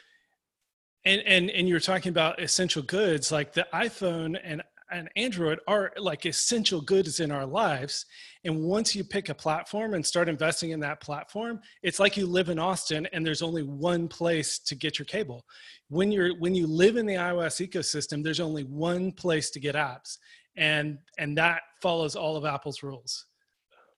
[1.04, 5.90] and and and you're talking about essential goods like the iPhone and and Android are
[5.96, 8.04] like essential goods in our lives.
[8.44, 12.26] And once you pick a platform and start investing in that platform, it's like you
[12.26, 15.46] live in Austin and there's only one place to get your cable.
[15.88, 19.74] When you're when you live in the iOS ecosystem, there's only one place to get
[19.74, 20.18] apps.
[20.56, 23.26] And and that follows all of Apple's rules.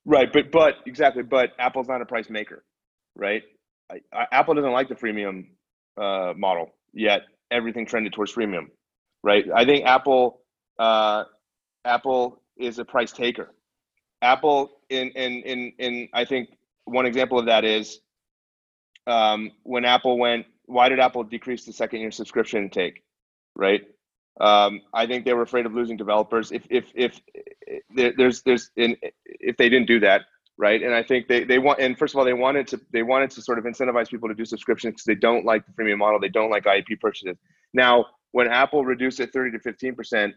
[0.05, 2.63] Right, but but exactly, but Apple's not a price maker,
[3.15, 3.43] right?
[3.91, 5.47] I, I, Apple doesn't like the freemium
[6.01, 7.21] uh, model yet.
[7.51, 8.67] Everything trended towards freemium,
[9.23, 9.45] right?
[9.55, 10.41] I think Apple
[10.79, 11.25] uh,
[11.85, 13.53] Apple is a price taker.
[14.21, 16.49] Apple in in in in I think
[16.85, 17.99] one example of that is
[19.07, 20.47] um, when Apple went.
[20.67, 23.03] Why did Apple decrease the second year subscription intake?
[23.55, 23.81] Right.
[24.41, 26.51] Um, I think they were afraid of losing developers.
[26.51, 27.21] If if if
[27.95, 28.95] there's there's in
[29.25, 30.21] if they didn't do that
[30.57, 30.81] right?
[30.81, 33.29] And i think they, they want and first of all they wanted to they wanted
[33.31, 36.19] to sort of incentivize people to do subscriptions because they don't like the freemium model.
[36.19, 37.37] They don't like iap purchases.
[37.73, 40.33] Now when apple reduced it 30 to 15 percent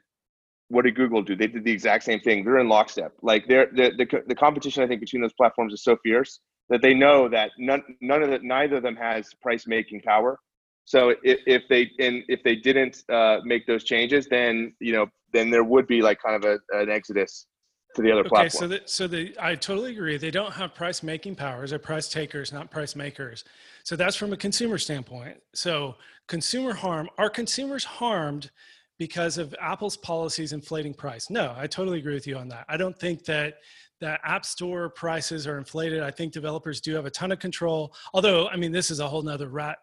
[0.71, 1.35] what did google do?
[1.35, 2.45] They did the exact same thing.
[2.45, 3.13] They're in lockstep.
[3.23, 6.83] Like they're the, the, the competition i think between those platforms is so fierce that
[6.83, 10.39] they know that none none of the neither of them has price making power
[10.89, 15.07] so if, if they and if they didn't uh, make those changes then you know
[15.35, 17.47] then there would be like kind of a, an exodus
[17.95, 18.61] to the other okay, platform.
[18.61, 20.17] so the, so the I totally agree.
[20.19, 21.71] They don't have price making powers.
[21.71, 23.45] They're price takers, not price makers.
[23.83, 25.39] So that's from a consumer standpoint.
[25.55, 25.97] So
[26.27, 27.09] consumer harm.
[27.19, 28.51] Are consumers harmed
[28.99, 31.31] because of Apple's policies inflating price?
[31.31, 32.67] No, I totally agree with you on that.
[32.69, 33.59] I don't think that
[34.01, 36.03] that app store prices are inflated.
[36.03, 37.95] I think developers do have a ton of control.
[38.15, 39.79] Although, I mean, this is a whole nother rat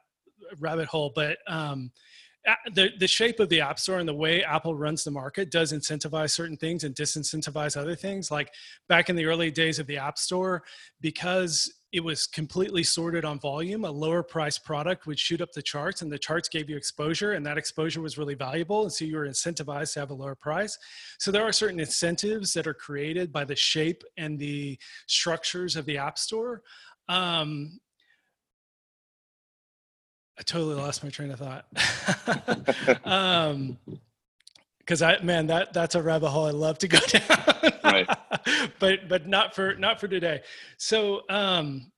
[0.59, 1.91] rabbit hole, but um,
[2.73, 5.73] the, the shape of the app store and the way apple runs the market does
[5.73, 8.29] incentivize certain things and disincentivize other things.
[8.29, 8.51] Like
[8.87, 10.63] back in the early days of the app store
[11.01, 15.61] because it was completely sorted on volume a lower price product would shoot up the
[15.61, 18.83] charts and the charts gave you exposure and that exposure was really valuable.
[18.83, 20.77] And so you were incentivized to have a lower price.
[21.19, 24.77] So there are certain incentives that are created by the shape and the
[25.07, 26.61] structures of the app store.
[27.07, 27.79] Um,
[30.37, 31.65] I totally lost my train of thought.
[33.05, 33.77] um,
[34.79, 37.73] because I man that that's a rabbit hole I love to go down.
[37.83, 38.07] right.
[38.79, 40.41] but but not for not for today.
[40.77, 41.91] So um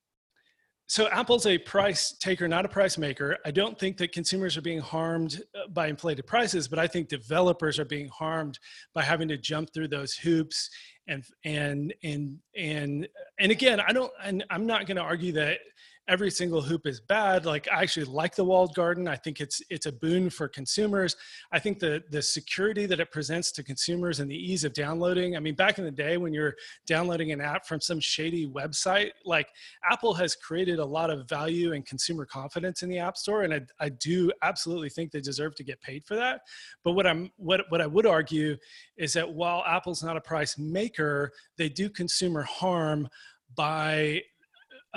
[0.90, 3.38] so Apple's a price taker, not a price maker.
[3.46, 7.10] I don't think that consumers are being harmed uh, by inflated prices, but I think
[7.10, 8.58] developers are being harmed
[8.94, 10.70] by having to jump through those hoops
[11.10, 15.60] and and and and and again, I don't and I'm not going to argue that
[16.08, 17.46] every single hoop is bad.
[17.46, 19.08] Like i actually like the walled garden.
[19.08, 21.16] I think it's it's a boon for consumers.
[21.52, 25.36] I think the the security that it presents to consumers and the ease of downloading
[25.36, 29.12] i mean back in the day when you're downloading an app from some shady website
[29.26, 29.48] like
[29.90, 33.54] apple has created a lot of value and consumer confidence in the app store and
[33.54, 36.42] i, I do absolutely think they deserve to get paid for that.
[36.84, 38.58] But what i'm what, what i would argue
[38.98, 43.08] is that while apple's not a price maker they do consumer harm
[43.56, 44.22] by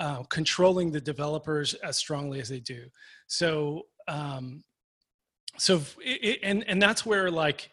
[0.00, 2.86] uh, controlling the developers as strongly as they do.
[3.26, 4.64] So, um,
[5.58, 7.70] so it, and and that's where like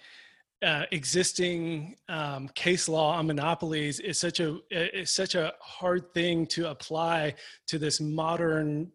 [0.62, 6.46] uh, existing um, case law on monopolies is such a is such a hard thing
[6.48, 7.34] to apply
[7.68, 8.92] to this modern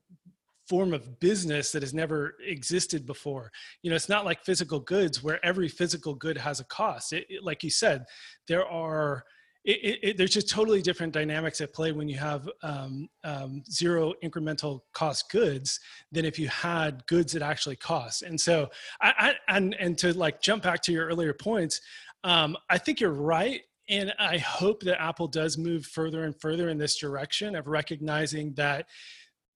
[0.68, 3.50] form of business that has never existed before
[3.82, 7.26] you know it's not like physical goods where every physical good has a cost it,
[7.28, 8.04] it, like you said
[8.46, 9.24] there are
[9.64, 14.12] it, it, there's just totally different dynamics at play when you have um, um, zero
[14.22, 15.78] incremental cost goods
[16.10, 18.22] than if you had goods that actually cost.
[18.22, 18.68] And so,
[19.00, 21.80] I, I and and to like jump back to your earlier points,
[22.24, 23.60] um, I think you're right.
[23.88, 28.54] And I hope that Apple does move further and further in this direction of recognizing
[28.54, 28.86] that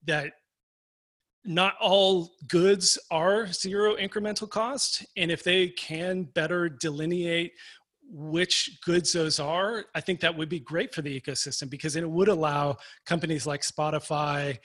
[0.05, 0.33] that
[1.47, 5.05] not all goods are zero incremental cost.
[5.15, 7.53] And if they can better delineate
[8.09, 12.09] which goods those are, I think that would be great for the ecosystem because it
[12.09, 14.57] would allow companies like Spotify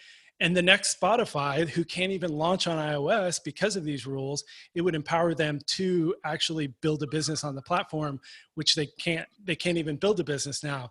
[0.43, 4.43] and the next Spotify, who can't even launch on iOS because of these rules,
[4.75, 8.21] it would empower them to actually build a business on the platform,
[8.57, 9.29] which they can't.
[9.45, 10.91] They can't even build a business now.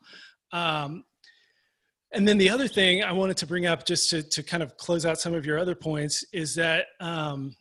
[0.54, 1.04] Um,
[2.14, 4.78] and then the other thing I wanted to bring up, just to, to kind of
[4.78, 7.54] close out some of your other points, is that um,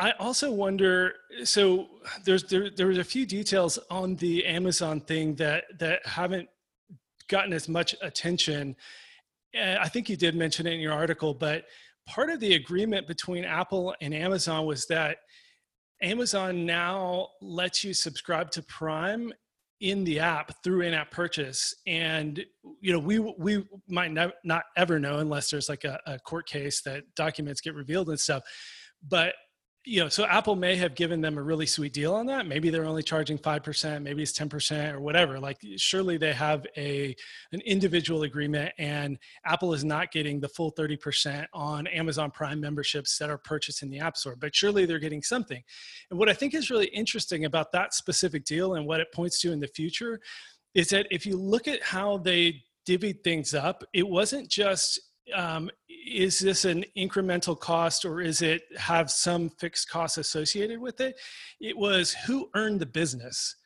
[0.00, 1.14] I also wonder.
[1.44, 1.88] So
[2.24, 6.48] there's there there's a few details on the Amazon thing that that haven't
[7.28, 8.76] gotten as much attention.
[9.54, 11.66] I think you did mention it in your article, but
[12.06, 15.18] part of the agreement between Apple and Amazon was that
[16.02, 19.32] Amazon now lets you subscribe to Prime
[19.80, 22.44] in the app through in-app purchase and
[22.82, 26.46] you know we we might not, not ever know unless there's like a, a court
[26.46, 28.42] case that documents get revealed and stuff
[29.08, 29.32] but
[29.86, 32.46] you know, so Apple may have given them a really sweet deal on that.
[32.46, 35.40] Maybe they're only charging 5%, maybe it's 10% or whatever.
[35.40, 37.16] Like surely they have a
[37.52, 43.16] an individual agreement and Apple is not getting the full 30% on Amazon Prime memberships
[43.18, 45.62] that are purchased in the App Store, but surely they're getting something.
[46.10, 49.40] And what I think is really interesting about that specific deal and what it points
[49.40, 50.20] to in the future
[50.74, 55.00] is that if you look at how they divvied things up, it wasn't just
[55.32, 61.00] um, is this an incremental cost or is it have some fixed costs associated with
[61.00, 61.18] it?
[61.60, 63.56] It was who earned the business.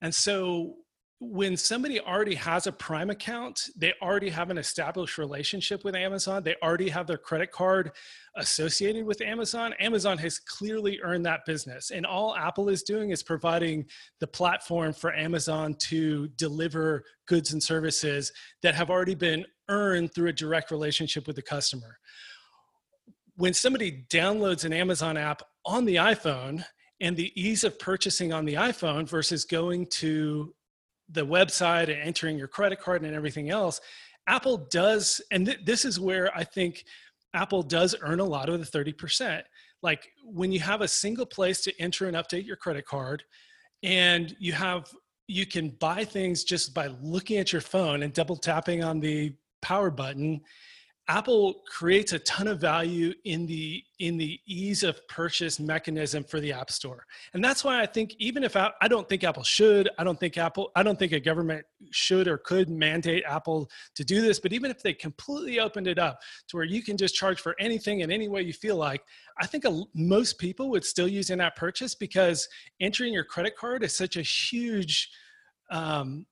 [0.00, 0.76] And so
[1.24, 6.42] when somebody already has a prime account they already have an established relationship with amazon
[6.42, 7.92] they already have their credit card
[8.38, 13.22] associated with amazon amazon has clearly earned that business and all apple is doing is
[13.22, 13.84] providing
[14.18, 18.32] the platform for amazon to deliver goods and services
[18.64, 21.98] that have already been earned through a direct relationship with the customer
[23.36, 26.64] when somebody downloads an amazon app on the iphone
[27.00, 30.54] and the ease of purchasing on the iphone versus going to
[31.12, 33.80] the website and entering your credit card and everything else,
[34.26, 36.84] Apple does, and th- this is where I think
[37.34, 39.42] Apple does earn a lot of the 30%.
[39.82, 43.24] Like when you have a single place to enter and update your credit card,
[43.82, 44.88] and you have
[45.28, 49.32] you can buy things just by looking at your phone and double tapping on the
[49.62, 50.40] power button
[51.08, 56.38] Apple creates a ton of value in the in the ease of purchase mechanism for
[56.38, 57.04] the App Store,
[57.34, 60.18] and that's why I think even if I, I don't think Apple should, I don't
[60.18, 64.38] think Apple, I don't think a government should or could mandate Apple to do this.
[64.38, 67.56] But even if they completely opened it up to where you can just charge for
[67.58, 69.02] anything in any way you feel like,
[69.40, 72.48] I think a, most people would still use in-app purchase because
[72.80, 75.10] entering your credit card is such a huge
[75.70, 76.26] um,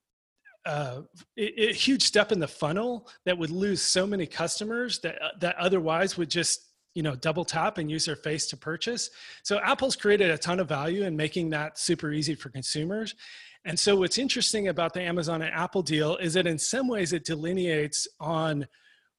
[0.65, 1.01] uh,
[1.37, 5.29] a, a huge step in the funnel that would lose so many customers that uh,
[5.39, 9.09] that otherwise would just you know double tap and use their face to purchase.
[9.43, 13.15] So apple's created a ton of value in making that super easy for consumers.
[13.63, 17.13] And so what's interesting about the amazon and apple deal is that in some ways
[17.13, 18.67] it delineates on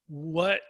[0.08, 0.60] what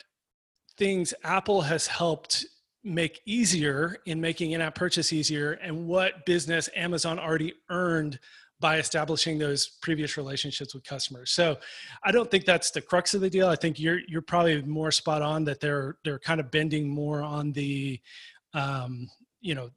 [0.78, 2.46] things apple has helped
[2.84, 8.18] make easier in making in-app purchase easier and what business amazon already earned
[8.62, 11.32] by establishing those previous relationships with customers.
[11.32, 11.58] So
[12.04, 13.48] I don't think that's the crux of the deal.
[13.48, 17.20] I think you're you're probably more spot on that they're they're kind of bending more
[17.20, 18.00] on the
[18.54, 19.10] um,
[19.42, 19.68] you know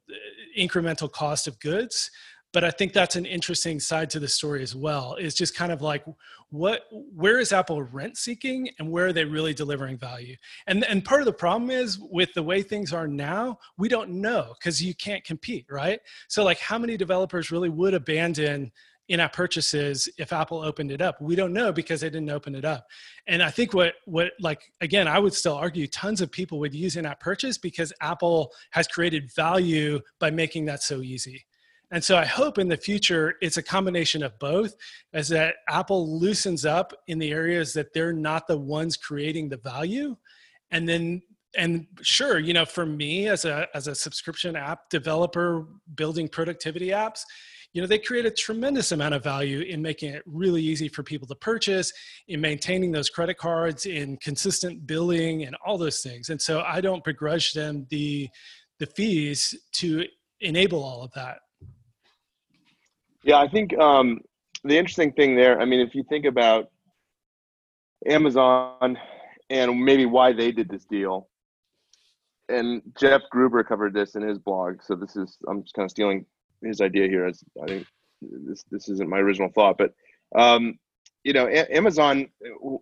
[0.56, 2.10] incremental cost of goods
[2.52, 5.72] but i think that's an interesting side to the story as well is just kind
[5.72, 6.04] of like
[6.50, 10.36] what where is apple rent seeking and where are they really delivering value?
[10.66, 14.10] And and part of the problem is with the way things are now we don't
[14.10, 16.00] know because you can't compete right?
[16.28, 18.72] So like how many developers really would abandon
[19.08, 21.20] in-app purchases if apple opened it up?
[21.20, 22.86] We don't know because they didn't open it up.
[23.26, 26.74] And i think what what like again i would still argue tons of people would
[26.74, 31.44] use in-app purchase because apple has created value by making that so easy
[31.92, 34.74] and so I hope in the future it's a combination of both,
[35.12, 39.58] as that Apple loosens up in the areas that they're not the ones creating the
[39.58, 40.16] value.
[40.70, 41.22] And then
[41.56, 46.88] and sure, you know, for me as a as a subscription app developer building productivity
[46.88, 47.20] apps,
[47.72, 51.02] you know, they create a tremendous amount of value in making it really easy for
[51.02, 51.92] people to purchase,
[52.28, 56.30] in maintaining those credit cards, in consistent billing and all those things.
[56.30, 58.28] And so I don't begrudge them the
[58.78, 60.04] the fees to
[60.40, 61.38] enable all of that.
[63.26, 64.20] Yeah, I think um,
[64.62, 66.70] the interesting thing there, I mean, if you think about
[68.06, 68.96] Amazon
[69.50, 71.28] and maybe why they did this deal,
[72.48, 74.80] and Jeff Gruber covered this in his blog.
[74.80, 76.24] So this is I'm just kind of stealing
[76.62, 77.26] his idea here.
[77.26, 77.86] As I think
[78.22, 79.92] this this isn't my original thought, but
[80.36, 80.78] um,
[81.24, 82.28] you know, a- Amazon,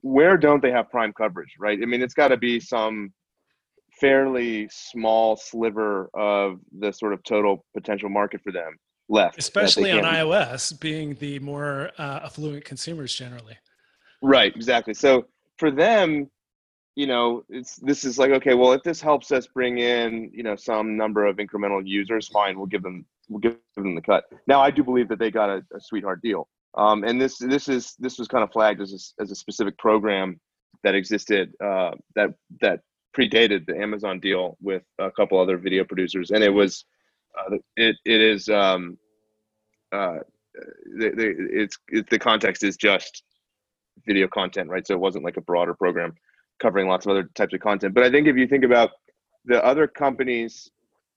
[0.03, 1.79] where don't they have Prime coverage, right?
[1.83, 3.15] I mean, it's got to be some
[3.99, 8.77] fairly small sliver of the sort of total potential market for them
[9.09, 9.39] left.
[9.39, 13.57] Especially on iOS, being the more uh, affluent consumers generally.
[14.23, 14.95] Right, exactly.
[14.95, 15.27] So
[15.59, 16.31] for them,
[16.97, 20.43] you know, it's this is like okay, well, if this helps us bring in, you
[20.43, 24.25] know, some number of incremental users, fine, we'll give them we'll give them the cut.
[24.47, 27.69] Now, I do believe that they got a, a sweetheart deal, um, and this this
[27.69, 30.41] is this was kind of flagged as a, as a specific program
[30.85, 32.31] that existed uh, that
[32.61, 32.81] that
[33.17, 36.85] predated the Amazon deal with a couple other video producers, and it was
[37.39, 38.99] uh, it it is um,
[39.93, 40.18] uh,
[40.99, 43.22] the, the, it's it, the context is just
[44.07, 44.87] video content, right?
[44.87, 46.14] So it wasn't like a broader program
[46.61, 47.95] covering lots of other types of content.
[47.95, 48.91] But I think if you think about
[49.45, 50.70] the other companies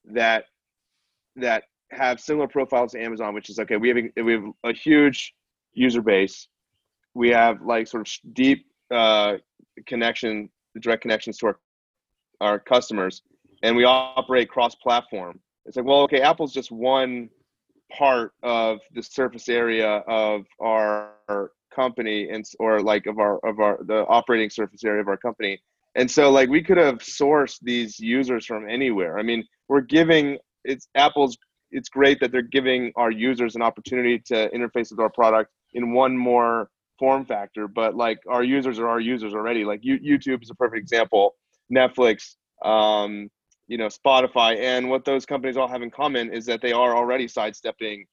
[0.06, 0.46] that
[1.36, 4.74] that have similar profiles to Amazon, which is okay, we have a, we have a
[4.74, 5.34] huge
[5.74, 6.48] user base,
[7.14, 9.36] we have like sort of deep uh,
[9.86, 10.50] connection,
[10.82, 11.60] direct connections to our
[12.40, 13.24] our customers,
[13.64, 15.40] and we operate cross-platform.
[15.68, 17.30] It's like, well, okay, Apple's just one
[17.96, 23.80] part of the surface area of our company and or like of our of our
[23.86, 25.60] the operating surface area of our company.
[25.96, 29.20] And so like we could have sourced these users from anywhere.
[29.20, 31.38] I mean we're giving it's apple's
[31.72, 35.94] it's great that they're giving our users an opportunity to interface with our product in
[35.94, 39.64] one more form factor but like our users are our users already.
[39.64, 41.36] Like youtube is a perfect example.
[41.72, 43.30] Netflix um,
[43.68, 46.96] you know spotify and what those companies all have in common is that they are
[46.96, 48.06] already sidestepping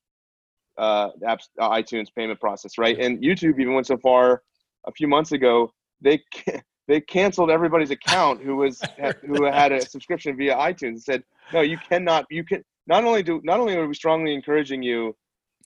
[0.77, 2.99] uh, apps, uh, iTunes payment process, right?
[2.99, 4.43] And YouTube even went so far
[4.87, 5.71] a few months ago
[6.05, 6.23] they
[6.89, 8.81] they canceled everybody's account who was
[9.27, 12.27] who had a subscription via iTunes and said, no, you cannot.
[12.31, 15.17] You can not only do not only are we strongly encouraging you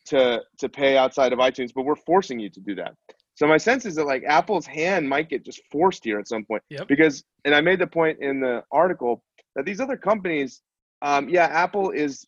[0.07, 2.95] to to pay outside of iTunes, but we're forcing you to do that.
[3.35, 6.45] So my sense is that like Apple's hand might get just forced here at some
[6.45, 6.89] point yep.
[6.89, 9.23] because, and I made the point in the article
[9.59, 10.63] that these other companies
[11.03, 12.27] um, yeah, Apple is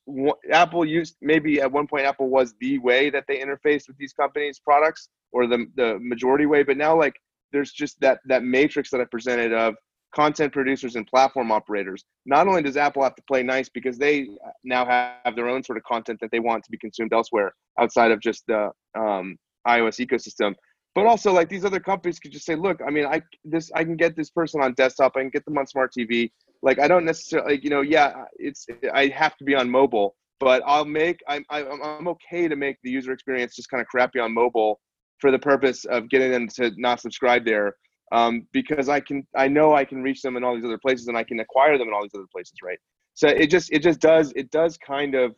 [0.53, 4.13] Apple used maybe at one point Apple was the way that they interface with these
[4.13, 7.15] companies' products or the the majority way, but now like
[7.53, 9.75] there's just that that matrix that I presented of
[10.15, 12.05] content producers and platform operators.
[12.27, 14.29] Not only does Apple have to play nice because they
[14.63, 18.13] now have their own sort of content that they want to be consumed elsewhere outside
[18.13, 20.55] of just the um, iOS ecosystem,
[20.95, 23.83] but also like these other companies could just say, look, I mean, I this I
[23.83, 26.31] can get this person on desktop, I can get them on smart TV
[26.63, 30.17] like I don't necessarily like, you know yeah it's I have to be on mobile
[30.41, 34.19] but I'll make I'm I'm okay to make the user experience just kind of crappy
[34.19, 34.81] on mobile
[35.19, 37.75] for the purpose of getting them to not subscribe there
[38.13, 41.07] um, because I can I know I can reach them in all these other places
[41.09, 42.79] and I can acquire them in all these other places right?
[43.15, 45.37] So it just it just does it does kind of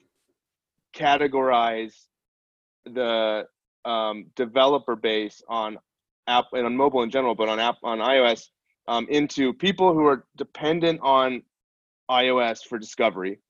[0.97, 1.95] categorize
[2.85, 3.45] the
[3.85, 5.79] um, developer base on
[6.29, 8.45] app and on mobile in general but on app on iOS
[8.89, 11.43] um, into people who are dependent on
[12.11, 13.41] iOS for discovery,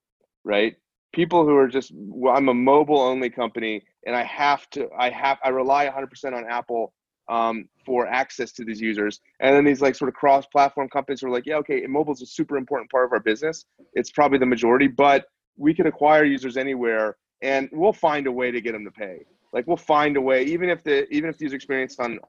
[0.43, 0.75] right?
[1.13, 5.09] People who are just well, I'm a mobile only company and I have to I
[5.09, 6.93] have I rely 100% on Apple
[7.29, 9.19] um, for access to these users.
[9.39, 12.13] And then these like sort of cross platform companies who are like, yeah, okay, mobile
[12.13, 13.65] is a super important part of our business.
[13.93, 15.25] It's probably the majority, but
[15.57, 19.19] we can acquire users anywhere and we'll find a way to get them to pay.
[19.51, 22.19] Like we'll find a way, even if the even if the user experience on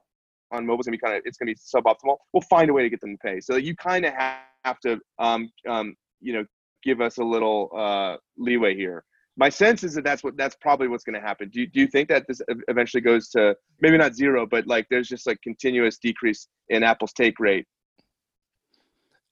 [0.55, 2.17] on mobile is gonna be kind of it's gonna be suboptimal.
[2.33, 3.39] We'll find a way to get them to pay.
[3.39, 6.45] So you kind of have to um, um, you know
[6.83, 9.03] give us a little uh, leeway here.
[9.37, 11.49] My sense is that that's what that's probably what's going to happen.
[11.49, 14.87] Do you, do you think that this eventually goes to maybe not zero, but like
[14.89, 17.65] there's just like continuous decrease in Apple's take rate?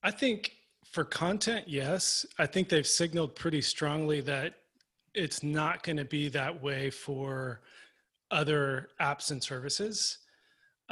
[0.04, 0.52] I think
[0.92, 2.26] for content, yes.
[2.38, 4.56] I think they've signaled pretty strongly that
[5.14, 7.62] it's not going to be that way for
[8.30, 10.18] other apps and services.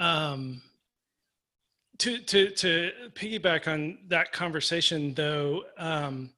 [0.02, 0.64] Um,
[2.00, 6.32] to to to piggyback on that conversation, though, um,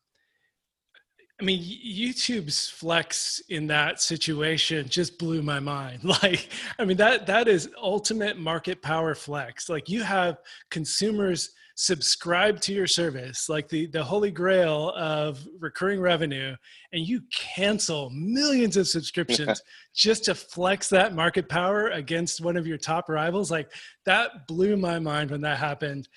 [1.39, 6.03] I mean, YouTube's flex in that situation just blew my mind.
[6.21, 9.69] Like, I mean, that that is ultimate market power flex.
[9.69, 10.39] Like, you have
[10.69, 16.55] consumers subscribe to your service, like the the holy grail of recurring revenue,
[16.91, 19.61] and you cancel millions of subscriptions
[19.95, 23.49] just to flex that market power against one of your top rivals.
[23.51, 23.71] Like,
[24.05, 26.07] that blew my mind when that happened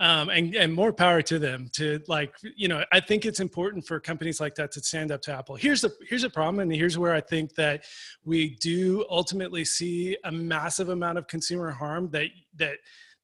[0.00, 3.86] um, and and more power to them to like you know i think it's important
[3.86, 6.72] for companies like that to stand up to apple here's the here's a problem and
[6.72, 7.84] here's where i think that
[8.24, 12.76] we do ultimately see a massive amount of consumer harm that that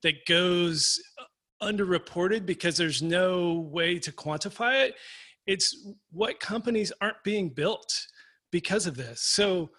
[0.02, 1.00] that goes
[1.62, 4.94] underreported because there's no way to quantify it
[5.46, 8.06] it's what companies aren't being built
[8.50, 9.70] because of this so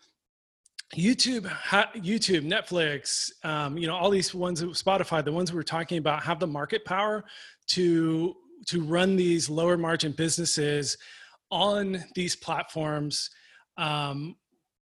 [0.96, 1.48] YouTube,
[1.96, 6.24] YouTube, Netflix, um, you know, all these ones, Spotify, the ones we are talking about,
[6.24, 7.24] have the market power
[7.70, 8.36] to
[8.68, 10.98] to run these lower margin businesses
[11.52, 13.30] on these platforms
[13.78, 14.36] um,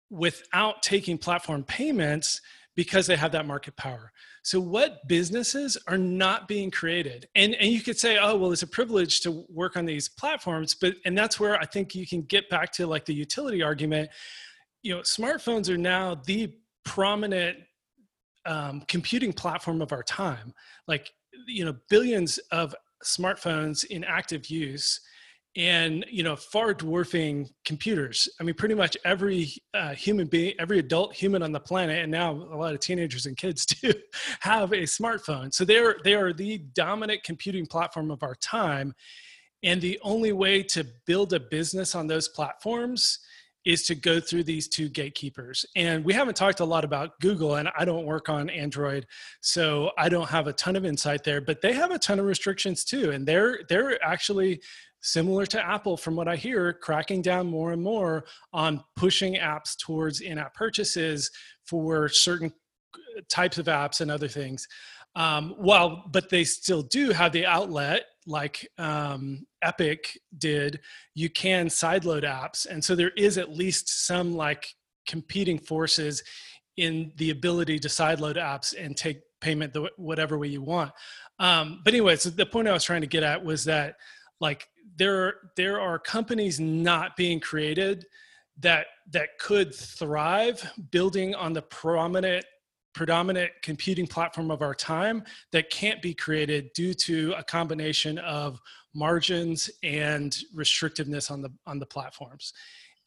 [0.10, 2.42] without taking platform payments
[2.76, 4.12] because they have that market power.
[4.44, 7.28] So, what businesses are not being created?
[7.36, 10.76] And, and you could say, oh, well, it's a privilege to work on these platforms,
[10.76, 14.10] but and that's where I think you can get back to like the utility argument.
[14.82, 16.54] You know, smartphones are now the
[16.86, 17.58] prominent
[18.46, 20.54] um, computing platform of our time.
[20.88, 21.12] Like,
[21.48, 22.74] you know, billions of
[23.04, 25.02] smartphones in active use
[25.56, 28.30] and you know far dwarfing computers.
[28.40, 32.12] I mean pretty much every uh, human being every adult human on the planet and
[32.12, 33.94] now a lot of teenagers and kids too
[34.42, 35.54] have a smartphone.
[35.54, 38.94] So they're they are the dominant computing platform of our time
[39.64, 43.20] and the only way to build a business on those platforms
[43.66, 45.66] is to go through these two gatekeepers.
[45.76, 49.06] And we haven't talked a lot about Google, and I don't work on Android,
[49.42, 51.42] so I don't have a ton of insight there.
[51.42, 54.62] But they have a ton of restrictions too, and they're they're actually
[55.02, 59.78] similar to Apple, from what I hear, cracking down more and more on pushing apps
[59.78, 61.32] towards in-app purchases
[61.66, 62.52] for certain
[63.30, 64.68] types of apps and other things.
[65.16, 70.80] Um, well, but they still do have the outlet like um, Epic did,
[71.16, 72.66] you can sideload apps.
[72.66, 74.68] And so there is at least some like
[75.08, 76.24] competing forces
[76.78, 80.92] in the ability to sideload apps and take payment the, whatever way you want.
[81.40, 83.96] Um, but anyway, so the point I was trying to get at was that
[84.40, 88.06] like there there are companies not being created
[88.60, 92.46] that that could thrive building on the prominent
[92.94, 98.60] predominant computing platform of our time that can't be created due to a combination of
[98.94, 102.54] margins and restrictiveness on the on the platforms.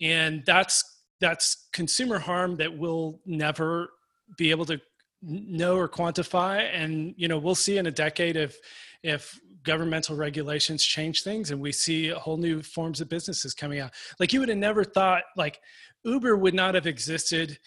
[0.01, 3.91] And that's that's consumer harm that we'll never
[4.37, 4.81] be able to
[5.23, 6.69] know or quantify.
[6.73, 8.59] And you know we'll see in a decade if
[9.03, 13.93] if governmental regulations change things and we see whole new forms of businesses coming out.
[14.19, 15.61] Like you would have never thought like
[16.05, 17.59] uber would not have existed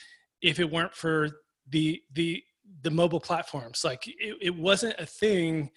[0.42, 1.30] if it weren't for
[1.70, 2.44] the the
[2.82, 3.84] the mobile platforms.
[3.84, 5.72] Like it, it wasn't a thing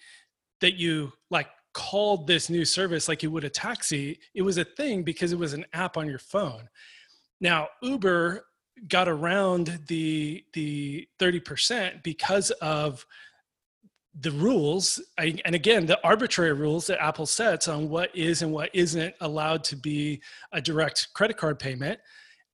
[0.61, 4.19] that you like called this new service like you would a taxi.
[4.33, 6.69] It was a thing because it was an app on your phone.
[7.39, 8.45] Now uber
[8.87, 13.05] got around the the 30% because of
[14.19, 15.01] the rules.
[15.17, 19.63] And again the arbitrary rules that apple sets on what is and what isn't allowed
[19.65, 20.21] to be
[20.51, 21.99] a direct credit card payment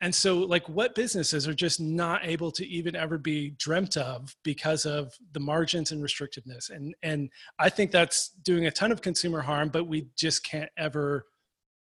[0.05, 4.35] and so like what businesses are just not able to even ever be dreamt of
[4.43, 7.27] because of the margins and restrictiveness and and
[7.57, 11.25] i think that's doing a ton of consumer harm but we just can't ever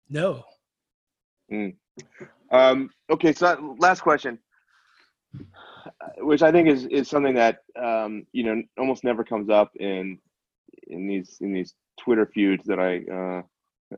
[0.09, 0.43] know
[1.53, 1.75] mm.
[2.51, 4.39] um, okay so last question
[6.18, 10.18] which i think is is something that um, you know almost never comes up in
[10.87, 13.43] in these in these twitter feuds that i uh,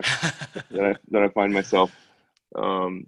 [0.73, 1.95] that i that i find myself
[2.57, 3.05] um,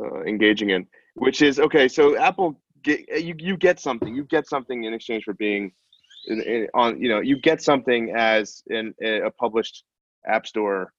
[0.00, 1.88] uh, engaging in, which is okay.
[1.88, 4.14] So Apple, get, you you get something.
[4.14, 5.72] You get something in exchange for being
[6.26, 7.00] in, in, on.
[7.00, 9.84] You know, you get something as in a published
[10.26, 10.92] App Store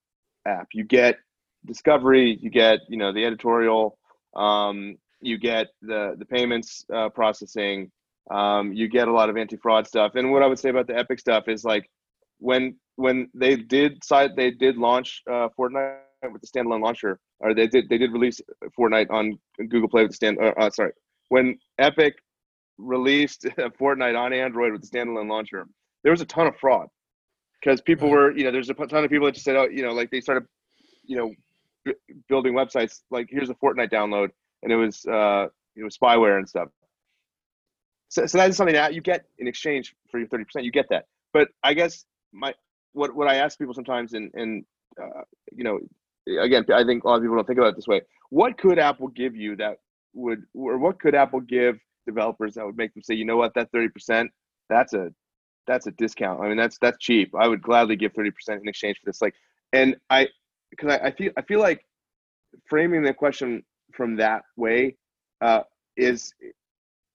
[0.48, 0.68] app.
[0.74, 1.18] You get
[1.66, 2.38] discovery.
[2.42, 3.98] You get you know the editorial.
[4.36, 7.92] Um, you get the the payments uh, processing.
[8.32, 10.14] Um, you get a lot of anti-fraud stuff.
[10.14, 11.90] And what I would say about the Epic stuff is like
[12.38, 15.98] when when they did side they did launch uh, Fortnite
[16.32, 18.42] with the standalone launcher, or they did they did release
[18.78, 20.40] Fortnite on Google Play with the stand.
[20.40, 20.92] Uh, uh, sorry,
[21.30, 22.16] when Epic
[22.78, 23.44] released
[23.80, 25.68] Fortnite on Android with the standalone launcher,
[26.04, 26.88] there was a ton of fraud
[27.62, 29.84] because people were you know there's a ton of people that just said oh you
[29.84, 30.46] know like they started
[31.06, 31.34] you know
[31.86, 31.94] b-
[32.30, 34.30] building websites like here's a Fortnite download
[34.64, 36.70] and it was uh it was spyware and stuff.
[38.10, 40.64] So, so that is something that you get in exchange for your 30%.
[40.64, 41.06] You get that.
[41.34, 42.54] But I guess my
[42.94, 44.66] what what I ask people sometimes and and
[45.02, 45.22] uh,
[45.52, 45.80] you know
[46.38, 48.02] again, I think a lot of people don't think about it this way.
[48.30, 49.78] What could Apple give you that
[50.14, 53.54] would, or what could Apple give developers that would make them say, you know what,
[53.56, 54.32] that thirty percent,
[54.70, 55.12] that's a,
[55.68, 56.42] that's a discount.
[56.42, 57.34] I mean, that's that's cheap.
[57.36, 59.22] I would gladly give thirty percent in exchange for this.
[59.22, 59.36] Like,
[59.74, 60.28] and I,
[60.72, 61.86] because I, I feel I feel like
[62.68, 63.64] framing the question
[63.94, 64.96] from that way
[65.42, 65.62] uh,
[65.98, 66.34] is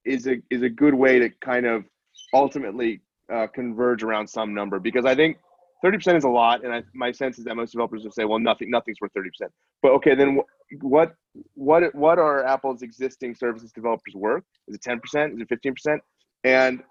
[0.04, 1.84] is a is a good way to kind of
[2.32, 3.00] ultimately
[3.32, 5.38] uh, converge around some number because I think
[5.84, 8.24] thirty percent is a lot, and I, my sense is that most developers will say,
[8.24, 10.40] "Well, nothing, nothing's worth thirty percent." But okay, then
[10.80, 11.14] what,
[11.54, 14.44] what, what are Apple's existing services developers worth?
[14.66, 15.34] Is it ten percent?
[15.34, 16.00] Is it fifteen percent?
[16.42, 16.82] And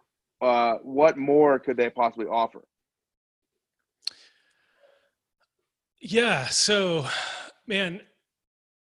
[0.41, 2.63] uh, what more could they possibly offer?
[5.99, 6.47] Yeah.
[6.47, 7.07] So,
[7.65, 8.01] man,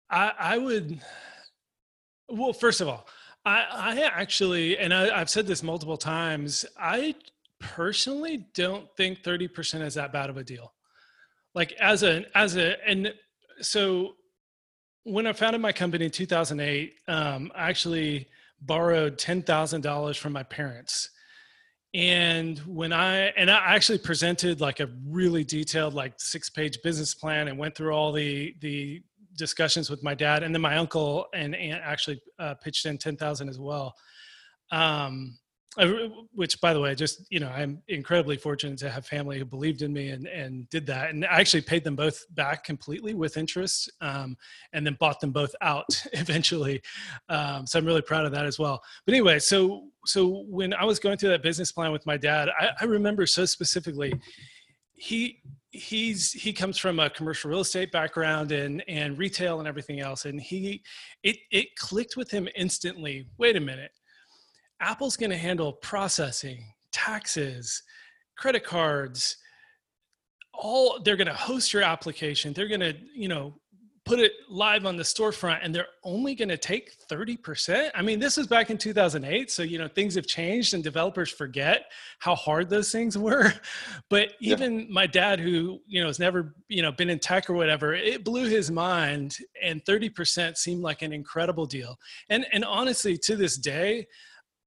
[0.08, 1.00] I, I would.
[2.28, 3.08] Well, first of all,
[3.44, 6.64] I, I actually, and I, I've said this multiple times.
[6.78, 7.14] I
[7.60, 10.72] personally don't think 30% is that bad of a deal.
[11.54, 13.12] like as a as a and
[13.60, 14.12] so
[15.04, 18.28] when I founded my company in 2008, um, I actually
[18.60, 21.10] borrowed ten thousand dollars from my parents.
[21.94, 27.14] And when I and I actually presented like a really detailed, like six page business
[27.14, 29.00] plan and went through all the the
[29.38, 33.48] discussions with my dad and then my uncle and aunt actually uh, pitched in 10,000
[33.48, 33.94] as well.
[34.72, 35.38] Um,
[36.32, 39.82] which by the way just you know i'm incredibly fortunate to have family who believed
[39.82, 41.10] in me and and did that.
[41.10, 44.36] And i actually paid them both back completely with interest um,
[44.72, 46.80] and then bought them both out eventually.
[47.28, 48.82] Um, so i'm really proud of that as well.
[49.04, 52.48] But anyway so so when i was going through that business plan with my dad
[52.58, 54.12] i, I remember so specifically
[54.96, 60.00] he he's he comes from a commercial real estate background and and retail and everything
[60.00, 60.24] else.
[60.24, 60.82] And he
[61.22, 63.90] it it clicked with him instantly wait a minute
[64.80, 67.82] Apple's going to handle processing, taxes,
[68.36, 69.36] credit cards,
[70.52, 72.52] all they're going to host your application.
[72.52, 73.54] They're going to, you know,
[74.06, 77.90] put it live on the storefront and they're only going to take 30%.
[77.92, 81.28] I mean, this was back in 2008, so you know, things have changed and developers
[81.28, 83.52] forget how hard those things were.
[84.08, 84.86] But even yeah.
[84.90, 88.24] my dad who, you know, has never, you know, been in tech or whatever, it
[88.24, 91.98] blew his mind and 30% seemed like an incredible deal.
[92.30, 94.06] And and honestly, to this day,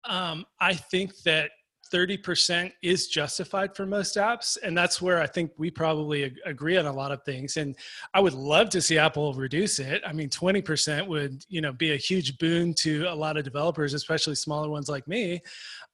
[0.09, 1.51] um, I think that
[1.91, 4.57] 30% is justified for most apps.
[4.61, 7.57] And that's where I think we probably agree on a lot of things.
[7.57, 7.75] And
[8.13, 10.01] I would love to see Apple reduce it.
[10.05, 13.93] I mean, 20% would, you know, be a huge boon to a lot of developers,
[13.93, 15.41] especially smaller ones like me.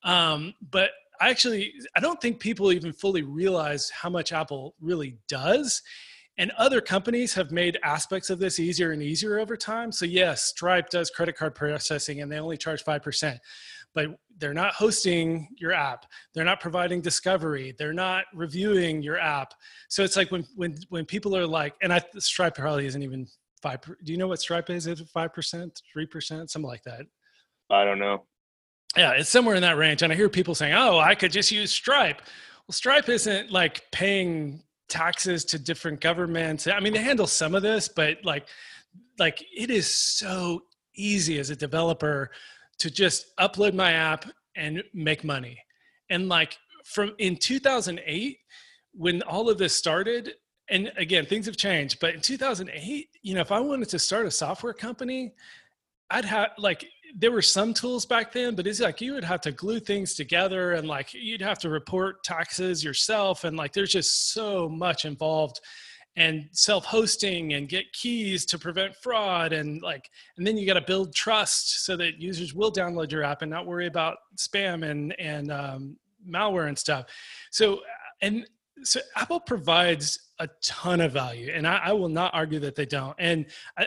[0.03, 0.91] Um, but
[1.21, 5.81] I actually, I don't think people even fully realize how much Apple really does.
[6.37, 9.93] And other companies have made aspects of this easier and easier over time.
[9.93, 13.39] So yes, Stripe does credit card processing and they only charge 5%
[13.95, 16.05] but they're not hosting your app.
[16.33, 17.73] They're not providing discovery.
[17.79, 19.53] They're not reviewing your app.
[19.87, 23.25] So it's like when when when people are like and i stripe probably isn't even
[23.61, 24.85] five do you know what stripe is?
[24.85, 27.05] Is it five percent three percent something like that?
[27.71, 28.25] I don't know.
[28.97, 30.03] Yeah it's somewhere in that range.
[30.03, 32.21] And i hear people saying oh i could just use stripe.
[32.67, 36.67] Well stripe isn't like paying taxes to different governments.
[36.67, 38.47] I mean they handle some of this but like
[39.17, 40.63] like it is so
[40.97, 42.31] easy as a developer
[42.79, 45.57] to just upload my app and make money.
[46.09, 48.37] And like from in 2008,
[48.93, 50.33] when all of this started,
[50.69, 54.25] and again, things have changed, but in 2008, you know, if I wanted to start
[54.25, 55.33] a software company,
[56.09, 56.85] I'd have like
[57.17, 60.15] there were some tools back then, but it's like you would have to glue things
[60.15, 63.43] together and like you'd have to report taxes yourself.
[63.43, 65.61] And like there's just so much involved
[66.17, 70.81] and self-hosting and get keys to prevent fraud and like and then you got to
[70.81, 75.17] build trust so that users will download your app and not worry about spam and
[75.19, 75.97] and um,
[76.27, 77.05] malware and stuff.
[77.51, 77.81] So
[78.21, 78.47] and
[78.83, 82.85] so apple provides a ton of value and I, I, will not argue that they
[82.85, 83.45] don't and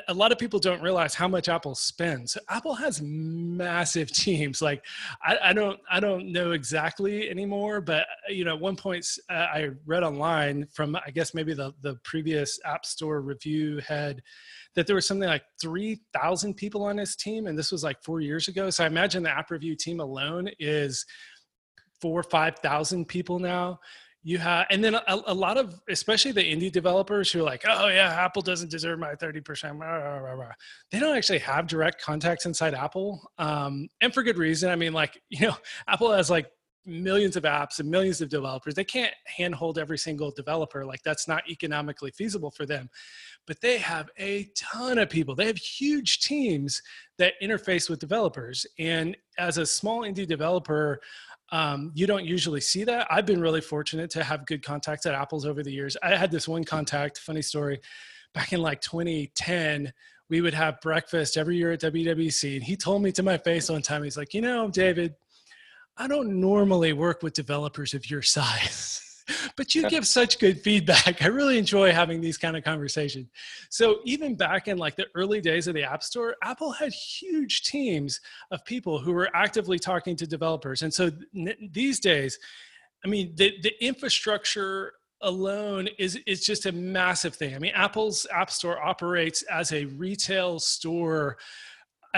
[0.08, 2.38] a lot of people don't realize how much apple spends.
[2.48, 4.84] Apple has massive teams like
[5.22, 9.34] I, I, don't i don't know exactly anymore but you know at one point uh,
[9.52, 14.22] i read online from i guess maybe the, the previous app store review head
[14.74, 18.20] that there was something like 3000 people on his team and this was like four
[18.20, 21.04] years ago so i imagine the app review team alone is
[22.00, 23.78] four or five thousand people now
[24.28, 27.64] you have and then a, a, lot of especially the indie developers who are like
[27.66, 30.52] oh yeah apple doesn't deserve my 30%
[30.90, 34.70] they don't actually have direct contacts inside apple um, and for good reason.
[34.70, 35.56] I mean like you know
[35.88, 36.50] apple has like
[36.84, 38.74] millions of apps and millions of developers.
[38.74, 40.86] They can't handhold every single developer.
[40.86, 42.88] Like that's not economically feasible for them.
[43.46, 45.34] But they have a ton of people.
[45.34, 46.80] They have huge teams
[47.18, 48.66] that interface with developers.
[48.78, 51.00] And as a small indie developer
[51.50, 53.06] um, you don't usually see that.
[53.10, 55.96] I've been really fortunate to have good contacts at Apple's over the years.
[56.02, 57.80] I had this one contact, funny story,
[58.34, 59.92] back in like 2010.
[60.28, 63.70] We would have breakfast every year at WWDC, and he told me to my face
[63.70, 65.14] one time, he's like, You know, David,
[65.96, 69.07] I don't normally work with developers of your size.
[69.56, 71.22] but you give such good feedback.
[71.22, 73.28] I really enjoy having these kind of conversations.
[73.70, 77.62] So even back in like the early days of the App Store, Apple had huge
[77.62, 78.20] teams
[78.50, 80.82] of people who were actively talking to developers.
[80.82, 81.10] And so
[81.72, 82.38] these days,
[83.04, 87.54] I mean, the, the infrastructure alone is is just a massive thing.
[87.54, 91.38] I mean, Apple's App Store operates as a retail store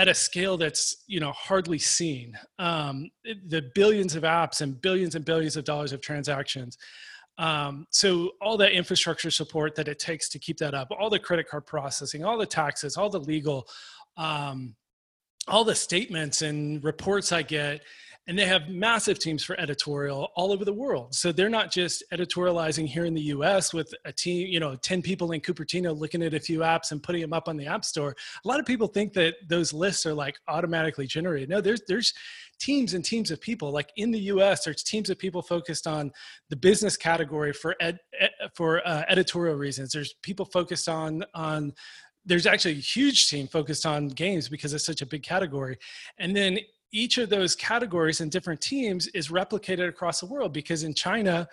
[0.01, 2.33] at a scale that's you know hardly seen.
[2.59, 6.79] Um, the billions of apps and billions and billions of dollars of transactions.
[7.37, 11.19] Um, so all that infrastructure support that it takes to keep that up all the
[11.19, 13.67] credit card processing all the taxes all the legal
[14.19, 14.75] um,
[15.49, 17.81] all the statements and reports i get
[18.31, 21.13] and they have massive teams for editorial all over the world.
[21.17, 25.03] So they're not just editorializing here in the US with a team, you know, 10
[25.03, 27.85] people in Cupertino looking at a few apps and putting them up on the App
[27.85, 28.15] Store.
[28.45, 31.49] A lot of people think that those lists are like automatically generated.
[31.49, 32.15] No, there's there's
[32.61, 33.73] teams and teams of people.
[33.73, 36.13] Like in the US, there's teams of people focused on
[36.51, 37.99] the business category for ed,
[38.55, 39.91] for uh, editorial reasons.
[39.91, 41.73] There's people focused on on
[42.25, 45.79] there's actually a huge team focused on games because it's such a big category.
[46.19, 46.61] And then
[46.93, 51.49] each of those categories and different teams is replicated across the world because in China,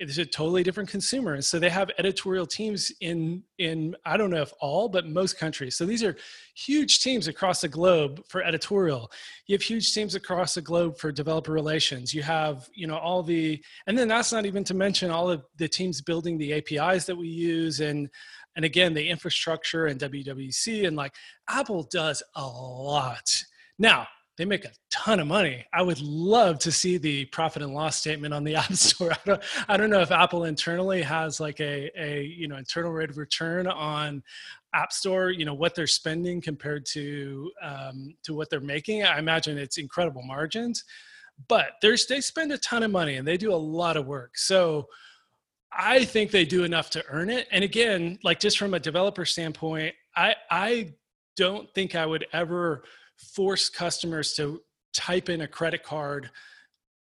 [0.00, 1.42] it's a totally different consumer.
[1.42, 5.76] So they have editorial teams in in I don't know if all, but most countries.
[5.76, 6.16] So these are
[6.54, 9.12] huge teams across the globe for editorial.
[9.46, 12.14] You have huge teams across the globe for developer relations.
[12.14, 15.44] You have, you know, all the and then that's not even to mention all of
[15.56, 18.08] the teams building the APIs that we use and
[18.56, 21.14] and again the infrastructure and WWDC and like
[21.50, 23.30] Apple does a lot.
[23.78, 24.06] Now,
[24.40, 25.66] they make a ton of money.
[25.70, 29.12] I would love to see the profit and loss statement on the App Store.
[29.12, 32.90] I don't, I don't know if Apple internally has like a, a you know internal
[32.90, 34.22] rate of return on
[34.74, 35.28] App Store.
[35.28, 39.02] You know what they're spending compared to um, to what they're making.
[39.04, 40.84] I imagine it's incredible margins,
[41.46, 44.38] but they spend a ton of money and they do a lot of work.
[44.38, 44.88] So
[45.70, 47.46] I think they do enough to earn it.
[47.52, 50.94] And again, like just from a developer standpoint, I I
[51.36, 52.84] don't think I would ever
[53.34, 54.60] force customers to
[54.92, 56.30] type in a credit card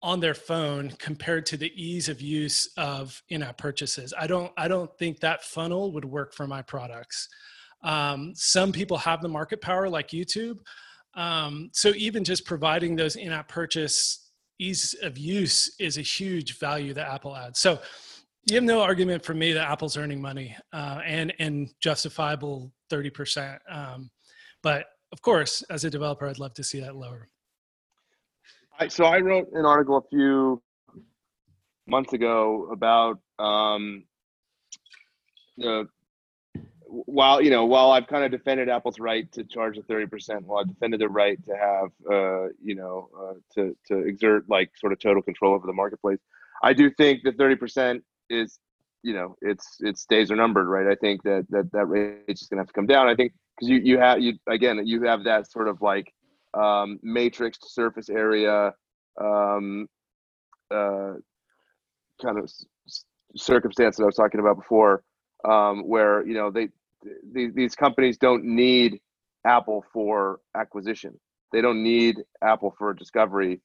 [0.02, 4.14] on their phone compared to the ease of use of in-app purchases.
[4.20, 7.30] I don't I don't think that funnel would work for my products.
[7.84, 10.60] Um, some people have the market power like YouTube.
[11.16, 16.94] Um, so even just providing those in-app purchase ease of use is a huge value
[16.94, 17.60] that Apple adds.
[17.60, 17.80] So
[18.50, 23.10] you have no argument for me that Apple's earning money uh, and and justifiable thirty
[23.10, 23.62] percent.
[23.70, 24.12] Um,
[24.62, 27.30] but of course, as a developer, I'd love to see that lower.
[28.90, 30.62] So I wrote an article a few
[31.86, 34.06] months ago about um,
[35.56, 35.88] the
[36.88, 40.48] while you know while I've kind of defended Apple's right to charge the thirty percent,
[40.48, 44.72] while I defended the right to have uh, you know uh, to to exert like
[44.76, 46.20] sort of total control over the marketplace,
[46.64, 48.58] I do think the thirty percent is
[49.04, 50.88] you know it's its days are numbered, right?
[50.88, 53.08] I think that that that rate is just gonna have to come down.
[53.08, 56.14] I think because you you have you again you have that sort of like
[56.54, 58.74] um, matrixed surface area
[59.20, 59.88] um,
[60.72, 61.14] uh,
[62.22, 62.52] kind of
[63.36, 65.04] circumstance that I was talking about before,
[65.48, 66.70] um, where you know they,
[67.32, 69.00] they these companies don't need
[69.46, 71.20] Apple for acquisition.
[71.52, 73.62] They don't need Apple for discovery.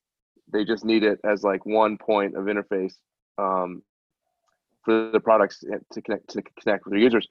[0.52, 2.94] They just need it as like one point of interface
[3.38, 3.82] um,
[4.84, 5.62] for the products
[5.92, 7.28] to connect to connect with their users.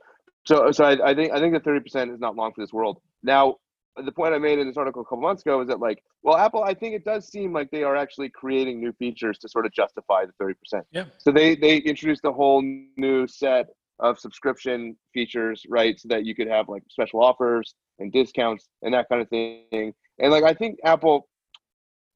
[0.47, 2.71] So, so I, I think I think the thirty percent is not long for this
[2.71, 3.01] world.
[3.21, 3.55] Now,
[3.97, 6.37] the point I made in this article a couple months ago is that like, well,
[6.37, 9.65] Apple, I think it does seem like they are actually creating new features to sort
[9.65, 10.85] of justify the thirty percent.
[10.91, 11.05] Yeah.
[11.17, 12.61] So they they introduced a whole
[12.95, 13.65] new set
[13.99, 15.99] of subscription features, right?
[15.99, 19.93] So that you could have like special offers and discounts and that kind of thing.
[20.19, 21.27] And like I think Apple,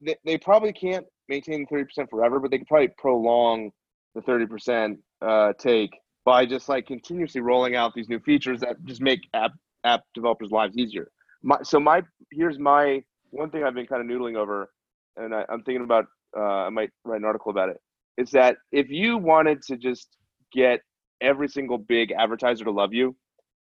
[0.00, 3.72] they, they probably can't maintain thirty percent forever, but they could probably prolong
[4.14, 5.90] the thirty percent uh, take
[6.24, 9.52] by just like continuously rolling out these new features that just make app
[9.84, 11.10] app developers' lives easier.
[11.42, 14.70] My, so my here's my one thing I've been kind of noodling over,
[15.16, 16.06] and I, am thinking about
[16.36, 17.80] uh, I might write an article about it.
[18.16, 20.08] Is that if you wanted to just
[20.52, 20.80] get
[21.20, 23.16] every single big advertiser to love you,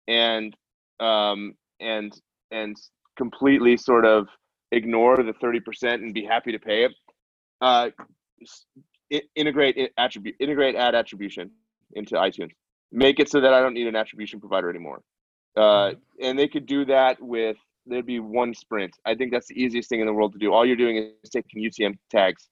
[0.07, 0.55] and
[1.01, 2.13] um, and
[2.51, 2.77] and
[3.17, 4.29] completely sort of
[4.73, 6.93] ignore the 30% and be happy to pay it,
[7.61, 7.89] uh,
[9.35, 11.51] integrate attribute integrate ad attribution
[11.93, 12.51] into iTunes.
[12.93, 15.03] Make it so that I don't need an attribution provider anymore.
[15.57, 15.99] Uh, mm-hmm.
[16.23, 17.57] and they could do that with
[17.87, 18.95] there'd be one sprint.
[19.05, 20.53] I think that's the easiest thing in the world to do.
[20.53, 22.49] All you're doing is taking UTM tags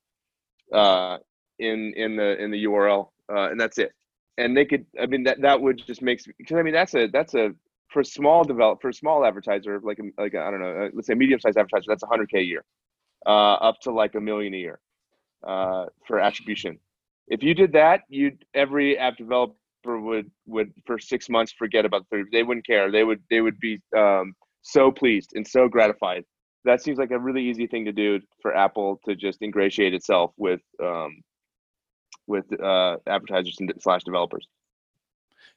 [0.72, 1.18] uh,
[1.58, 3.92] in in the in the URL, uh, and that's it.
[4.36, 7.08] And they could, I mean, that that would just makes because I mean that's a
[7.08, 7.50] that's a
[7.88, 10.88] for a small develop for a small advertiser like a, like I don't know, uh,
[10.92, 12.64] let's say medium sized advertiser, that's 100k a year,
[13.26, 14.80] uh, up to like a million a year
[15.46, 16.78] uh, for attribution.
[17.28, 19.54] If you did that, you every app developer
[19.86, 22.30] would would for six months forget about the 30.
[22.32, 22.90] They wouldn't care.
[22.90, 26.24] They would they would be um, so pleased and so gratified.
[26.64, 30.32] That seems like a really easy thing to do for Apple to just ingratiate itself
[30.36, 31.22] with um,
[32.26, 34.46] with uh, advertisers and slash developers.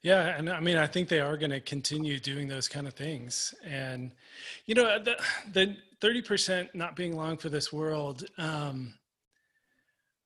[0.04, 2.94] Yeah, and I mean, I think they are going to continue doing those kind of
[2.94, 3.54] things.
[3.66, 4.12] And
[4.66, 5.18] you know, the
[5.52, 8.26] the thirty percent not being long for this world.
[8.38, 8.94] Um,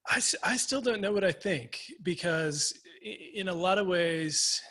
[0.07, 2.73] I, I still don't know what I think because
[3.33, 4.61] in a lot of ways,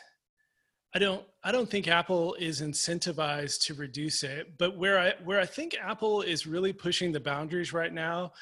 [0.93, 4.57] I don't I don't think Apple is incentivized to reduce it.
[4.57, 8.33] But where I where I think Apple is really pushing the boundaries right now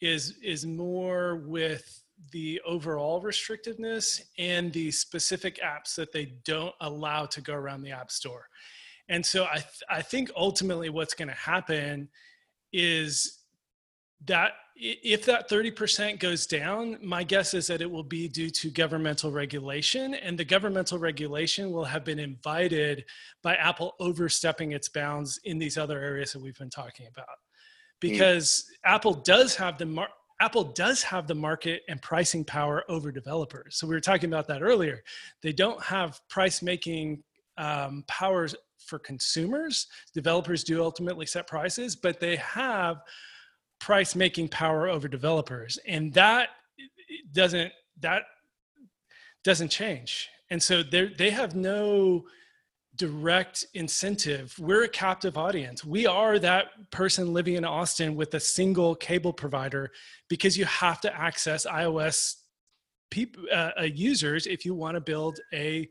[0.00, 7.26] is is more with the overall restrictiveness and the specific apps that they don't allow
[7.26, 8.48] to go around the app store.
[9.08, 12.08] And so I th- I think ultimately what's going to happen
[12.72, 13.40] is
[14.26, 18.70] that if that 30% goes down, my guess is that it will be due to
[18.70, 23.04] governmental regulation, and the governmental regulation will have been invited
[23.42, 27.36] by Apple overstepping its bounds in these other areas that we've been talking about.
[28.00, 28.94] Because mm.
[28.94, 30.08] Apple does have the mar-
[30.40, 33.76] Apple does have the market and pricing power over developers.
[33.76, 35.02] So we were talking about that earlier.
[35.42, 37.22] They don't have price making
[37.56, 39.86] um, powers for consumers.
[40.12, 42.96] Developers do ultimately set prices, but they have
[43.80, 45.78] price making power over developers.
[45.86, 46.50] And that
[47.32, 48.22] doesn't that
[49.42, 50.28] doesn't change.
[50.50, 52.24] And so they they have no
[52.96, 54.54] direct incentive.
[54.58, 55.84] We're a captive audience.
[55.84, 59.90] We are that person living in austin with a single cable provider
[60.28, 62.36] because you have to access ios
[63.10, 65.88] people uh, uh, users if you want to build a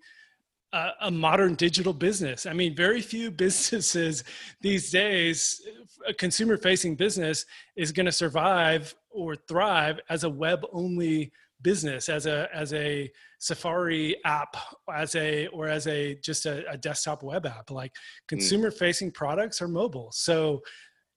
[0.73, 2.45] a, a modern digital business.
[2.45, 4.23] I mean, very few businesses
[4.61, 5.61] these days,
[6.07, 7.45] a consumer facing business
[7.75, 13.09] is going to survive or thrive as a web only business as a as a
[13.39, 14.57] safari app
[14.93, 17.71] as a or as a just a, a desktop web app.
[17.71, 18.35] Like hmm.
[18.35, 20.11] consumer facing products are mobile.
[20.11, 20.61] So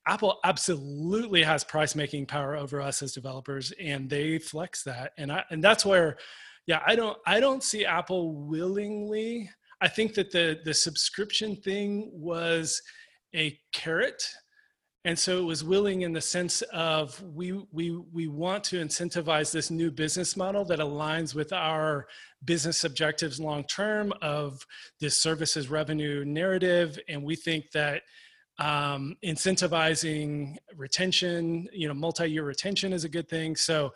[0.06, 5.12] apple absolutely has price making power over us as developers and they flex that.
[5.18, 6.16] And i and that's where
[6.66, 9.50] yeah i don't i don't see apple willingly.
[9.80, 12.80] I think that the the subscription thing was
[13.34, 14.22] a carrot.
[15.04, 19.52] And so it was willing in the sense of we we we want to incentivize
[19.52, 22.06] this new business model that aligns with our
[22.44, 24.66] business objectives long term of
[25.00, 26.98] this services revenue narrative.
[27.08, 28.02] And we think that
[28.58, 33.54] um, incentivizing retention you know multi-year retention is a good thing.
[33.54, 33.92] So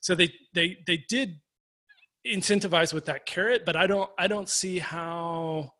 [0.00, 1.40] so they they they did
[2.26, 5.70] incentivize with that carrot but i don't i don't see how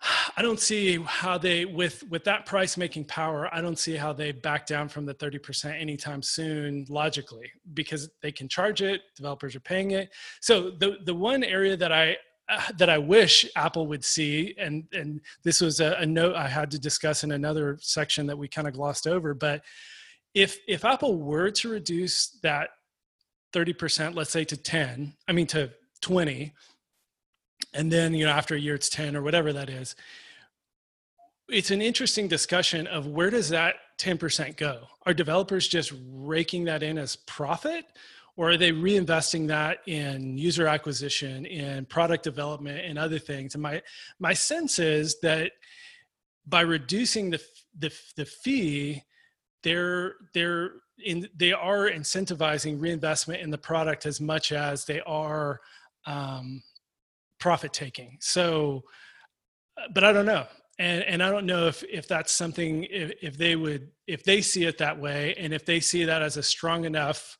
[0.36, 4.12] i don't see how they with with that price making power i don't see how
[4.12, 9.54] they back down from the 30% anytime soon logically because they can charge it developers
[9.54, 10.10] are paying it
[10.40, 12.16] so the the one area that i
[12.48, 16.48] uh, that I wish Apple would see, and and this was a, a note I
[16.48, 19.32] had to discuss in another section that we kind of glossed over.
[19.32, 19.62] But
[20.34, 22.70] if if Apple were to reduce that
[23.52, 26.52] 30%, let's say to 10, I mean to 20,
[27.74, 29.94] and then, you know, after a year it's 10 or whatever that is.
[31.48, 34.88] It's an interesting discussion of where does that 10% go?
[35.06, 37.84] Are developers just raking that in as profit?
[38.36, 43.54] Or are they reinvesting that in user acquisition, in product development, and other things?
[43.54, 43.82] And my
[44.18, 45.52] my sense is that
[46.46, 47.42] by reducing the
[47.78, 49.02] the, the fee,
[49.62, 50.72] they're they're
[51.04, 55.60] in, they are incentivizing reinvestment in the product as much as they are
[56.06, 56.62] um,
[57.38, 58.18] profit taking.
[58.20, 58.82] So,
[59.78, 60.46] uh, but I don't know.
[60.78, 64.40] And, and I don't know if, if that's something, if, if they would, if they
[64.40, 67.36] see it that way, and if they see that as a strong enough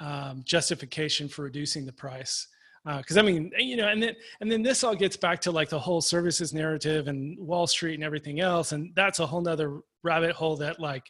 [0.00, 2.48] um, justification for reducing the price.
[2.86, 5.50] Because uh, I mean, you know, and then and then this all gets back to
[5.50, 9.40] like the whole services narrative and Wall Street and everything else, and that's a whole
[9.40, 11.04] nother rabbit hole that like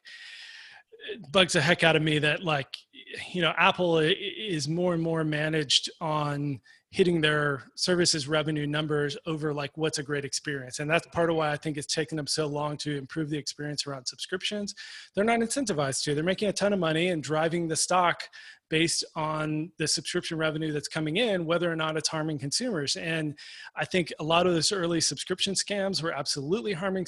[1.31, 2.74] bugs the heck out of me that like
[3.33, 6.59] you know apple is more and more managed on
[6.91, 11.37] hitting their services revenue numbers over like what's a great experience and that's part of
[11.37, 14.74] why i think it's taken them so long to improve the experience around subscriptions
[15.14, 18.22] they're not incentivized to they're making a ton of money and driving the stock
[18.68, 22.97] based on the subscription revenue that's coming in, whether or not it's harming consumers.
[22.97, 23.39] And
[23.76, 27.07] I think a lot of those early subscription scams were absolutely harming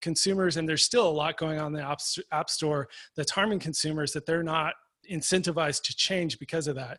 [0.00, 1.96] consumers, and there's still a lot going on in the
[2.32, 4.74] App Store that's harming consumers that they're not
[5.10, 6.98] incentivized to change because of that.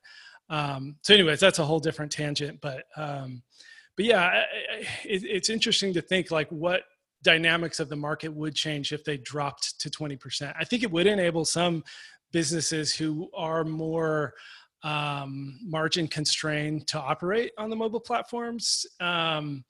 [0.49, 3.41] Um, so, anyways, that's a whole different tangent, but um,
[3.95, 4.43] but yeah,
[5.03, 6.83] it, it's interesting to think like what
[7.23, 10.53] dynamics of the market would change if they dropped to 20%.
[10.57, 11.83] I think it would enable some
[12.31, 14.33] businesses who are more
[14.83, 18.85] um, margin constrained to operate on the mobile platforms.
[18.99, 19.65] Um,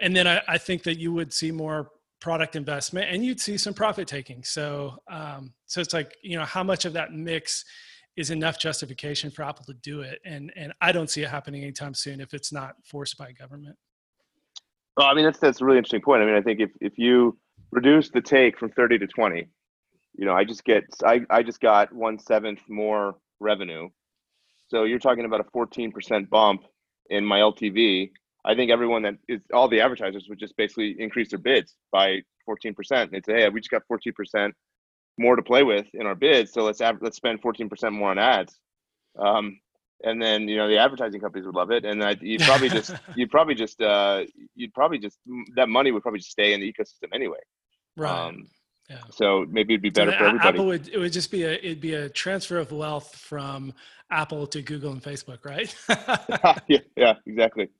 [0.00, 3.58] and then I, I, think that you would see more product investment and you'd see
[3.58, 4.42] some profit taking.
[4.42, 7.66] So, um, so it's like, you know, how much of that mix
[8.16, 10.20] is enough justification for Apple to do it?
[10.24, 13.76] And, and I don't see it happening anytime soon if it's not forced by government.
[14.96, 16.22] Well, I mean, that's, that's a really interesting point.
[16.22, 17.36] I mean, I think if, if you
[17.72, 19.48] reduce the take from 30 to 20,
[20.16, 23.88] you know, I just get I, I just got one seventh more revenue.
[24.68, 26.62] So you're talking about a 14% bump
[27.10, 28.10] in my LTV.
[28.44, 32.20] I think everyone that is all the advertisers would just basically increase their bids by
[32.48, 33.10] 14%.
[33.10, 34.52] They'd say, hey, we just got 14%
[35.18, 38.18] more to play with in our bids, so let's av- let's spend 14% more on
[38.18, 38.58] ads.
[39.18, 39.60] Um,
[40.02, 42.94] and then you know the advertising companies would love it, and I, you'd probably just
[43.14, 45.18] you'd probably just uh, you'd probably just
[45.56, 47.38] that money would probably just stay in the ecosystem anyway.
[47.96, 48.26] Right.
[48.26, 48.46] Um,
[48.90, 48.98] yeah.
[49.10, 50.48] So maybe it'd be better so for everybody.
[50.48, 53.72] Apple would it would just be a it'd be a transfer of wealth from
[54.10, 55.74] Apple to Google and Facebook, right?
[56.68, 57.70] yeah, yeah, exactly.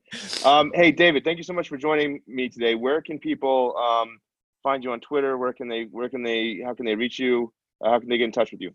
[0.45, 2.75] Um, hey, David, thank you so much for joining me today.
[2.75, 4.19] Where can people um,
[4.65, 5.39] find you on Twitter?
[5.39, 5.85] Where can they?
[5.93, 6.61] Where can they?
[6.65, 7.53] How can they reach you?
[7.81, 8.73] Uh, how can they get in touch with you?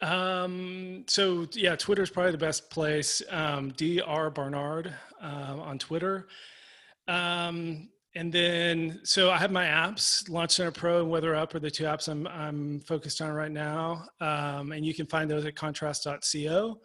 [0.00, 3.22] Um, so yeah, Twitter is probably the best place.
[3.30, 6.28] Um, Dr Barnard um, on Twitter.
[7.08, 11.60] Um, and then, so I have my apps, Launch Center Pro and Weather Up are
[11.60, 14.04] the two apps I'm, I'm focused on right now.
[14.22, 16.80] Um, and you can find those at contrast.co.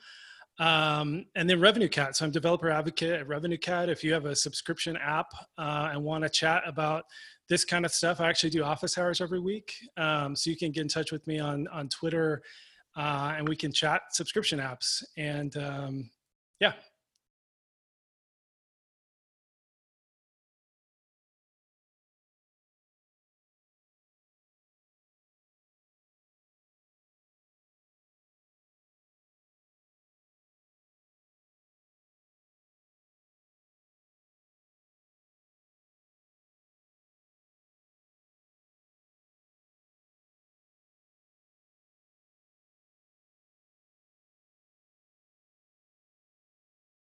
[0.60, 2.16] Um, and then RevenueCat.
[2.16, 3.88] So I'm developer advocate at RevenueCat.
[3.88, 5.28] If you have a subscription app
[5.58, 7.06] uh, and want to chat about
[7.52, 9.74] this kind of stuff, I actually do office hours every week.
[9.98, 12.42] Um, so you can get in touch with me on, on Twitter
[12.96, 15.04] uh, and we can chat subscription apps.
[15.18, 16.10] And um,
[16.62, 16.72] yeah,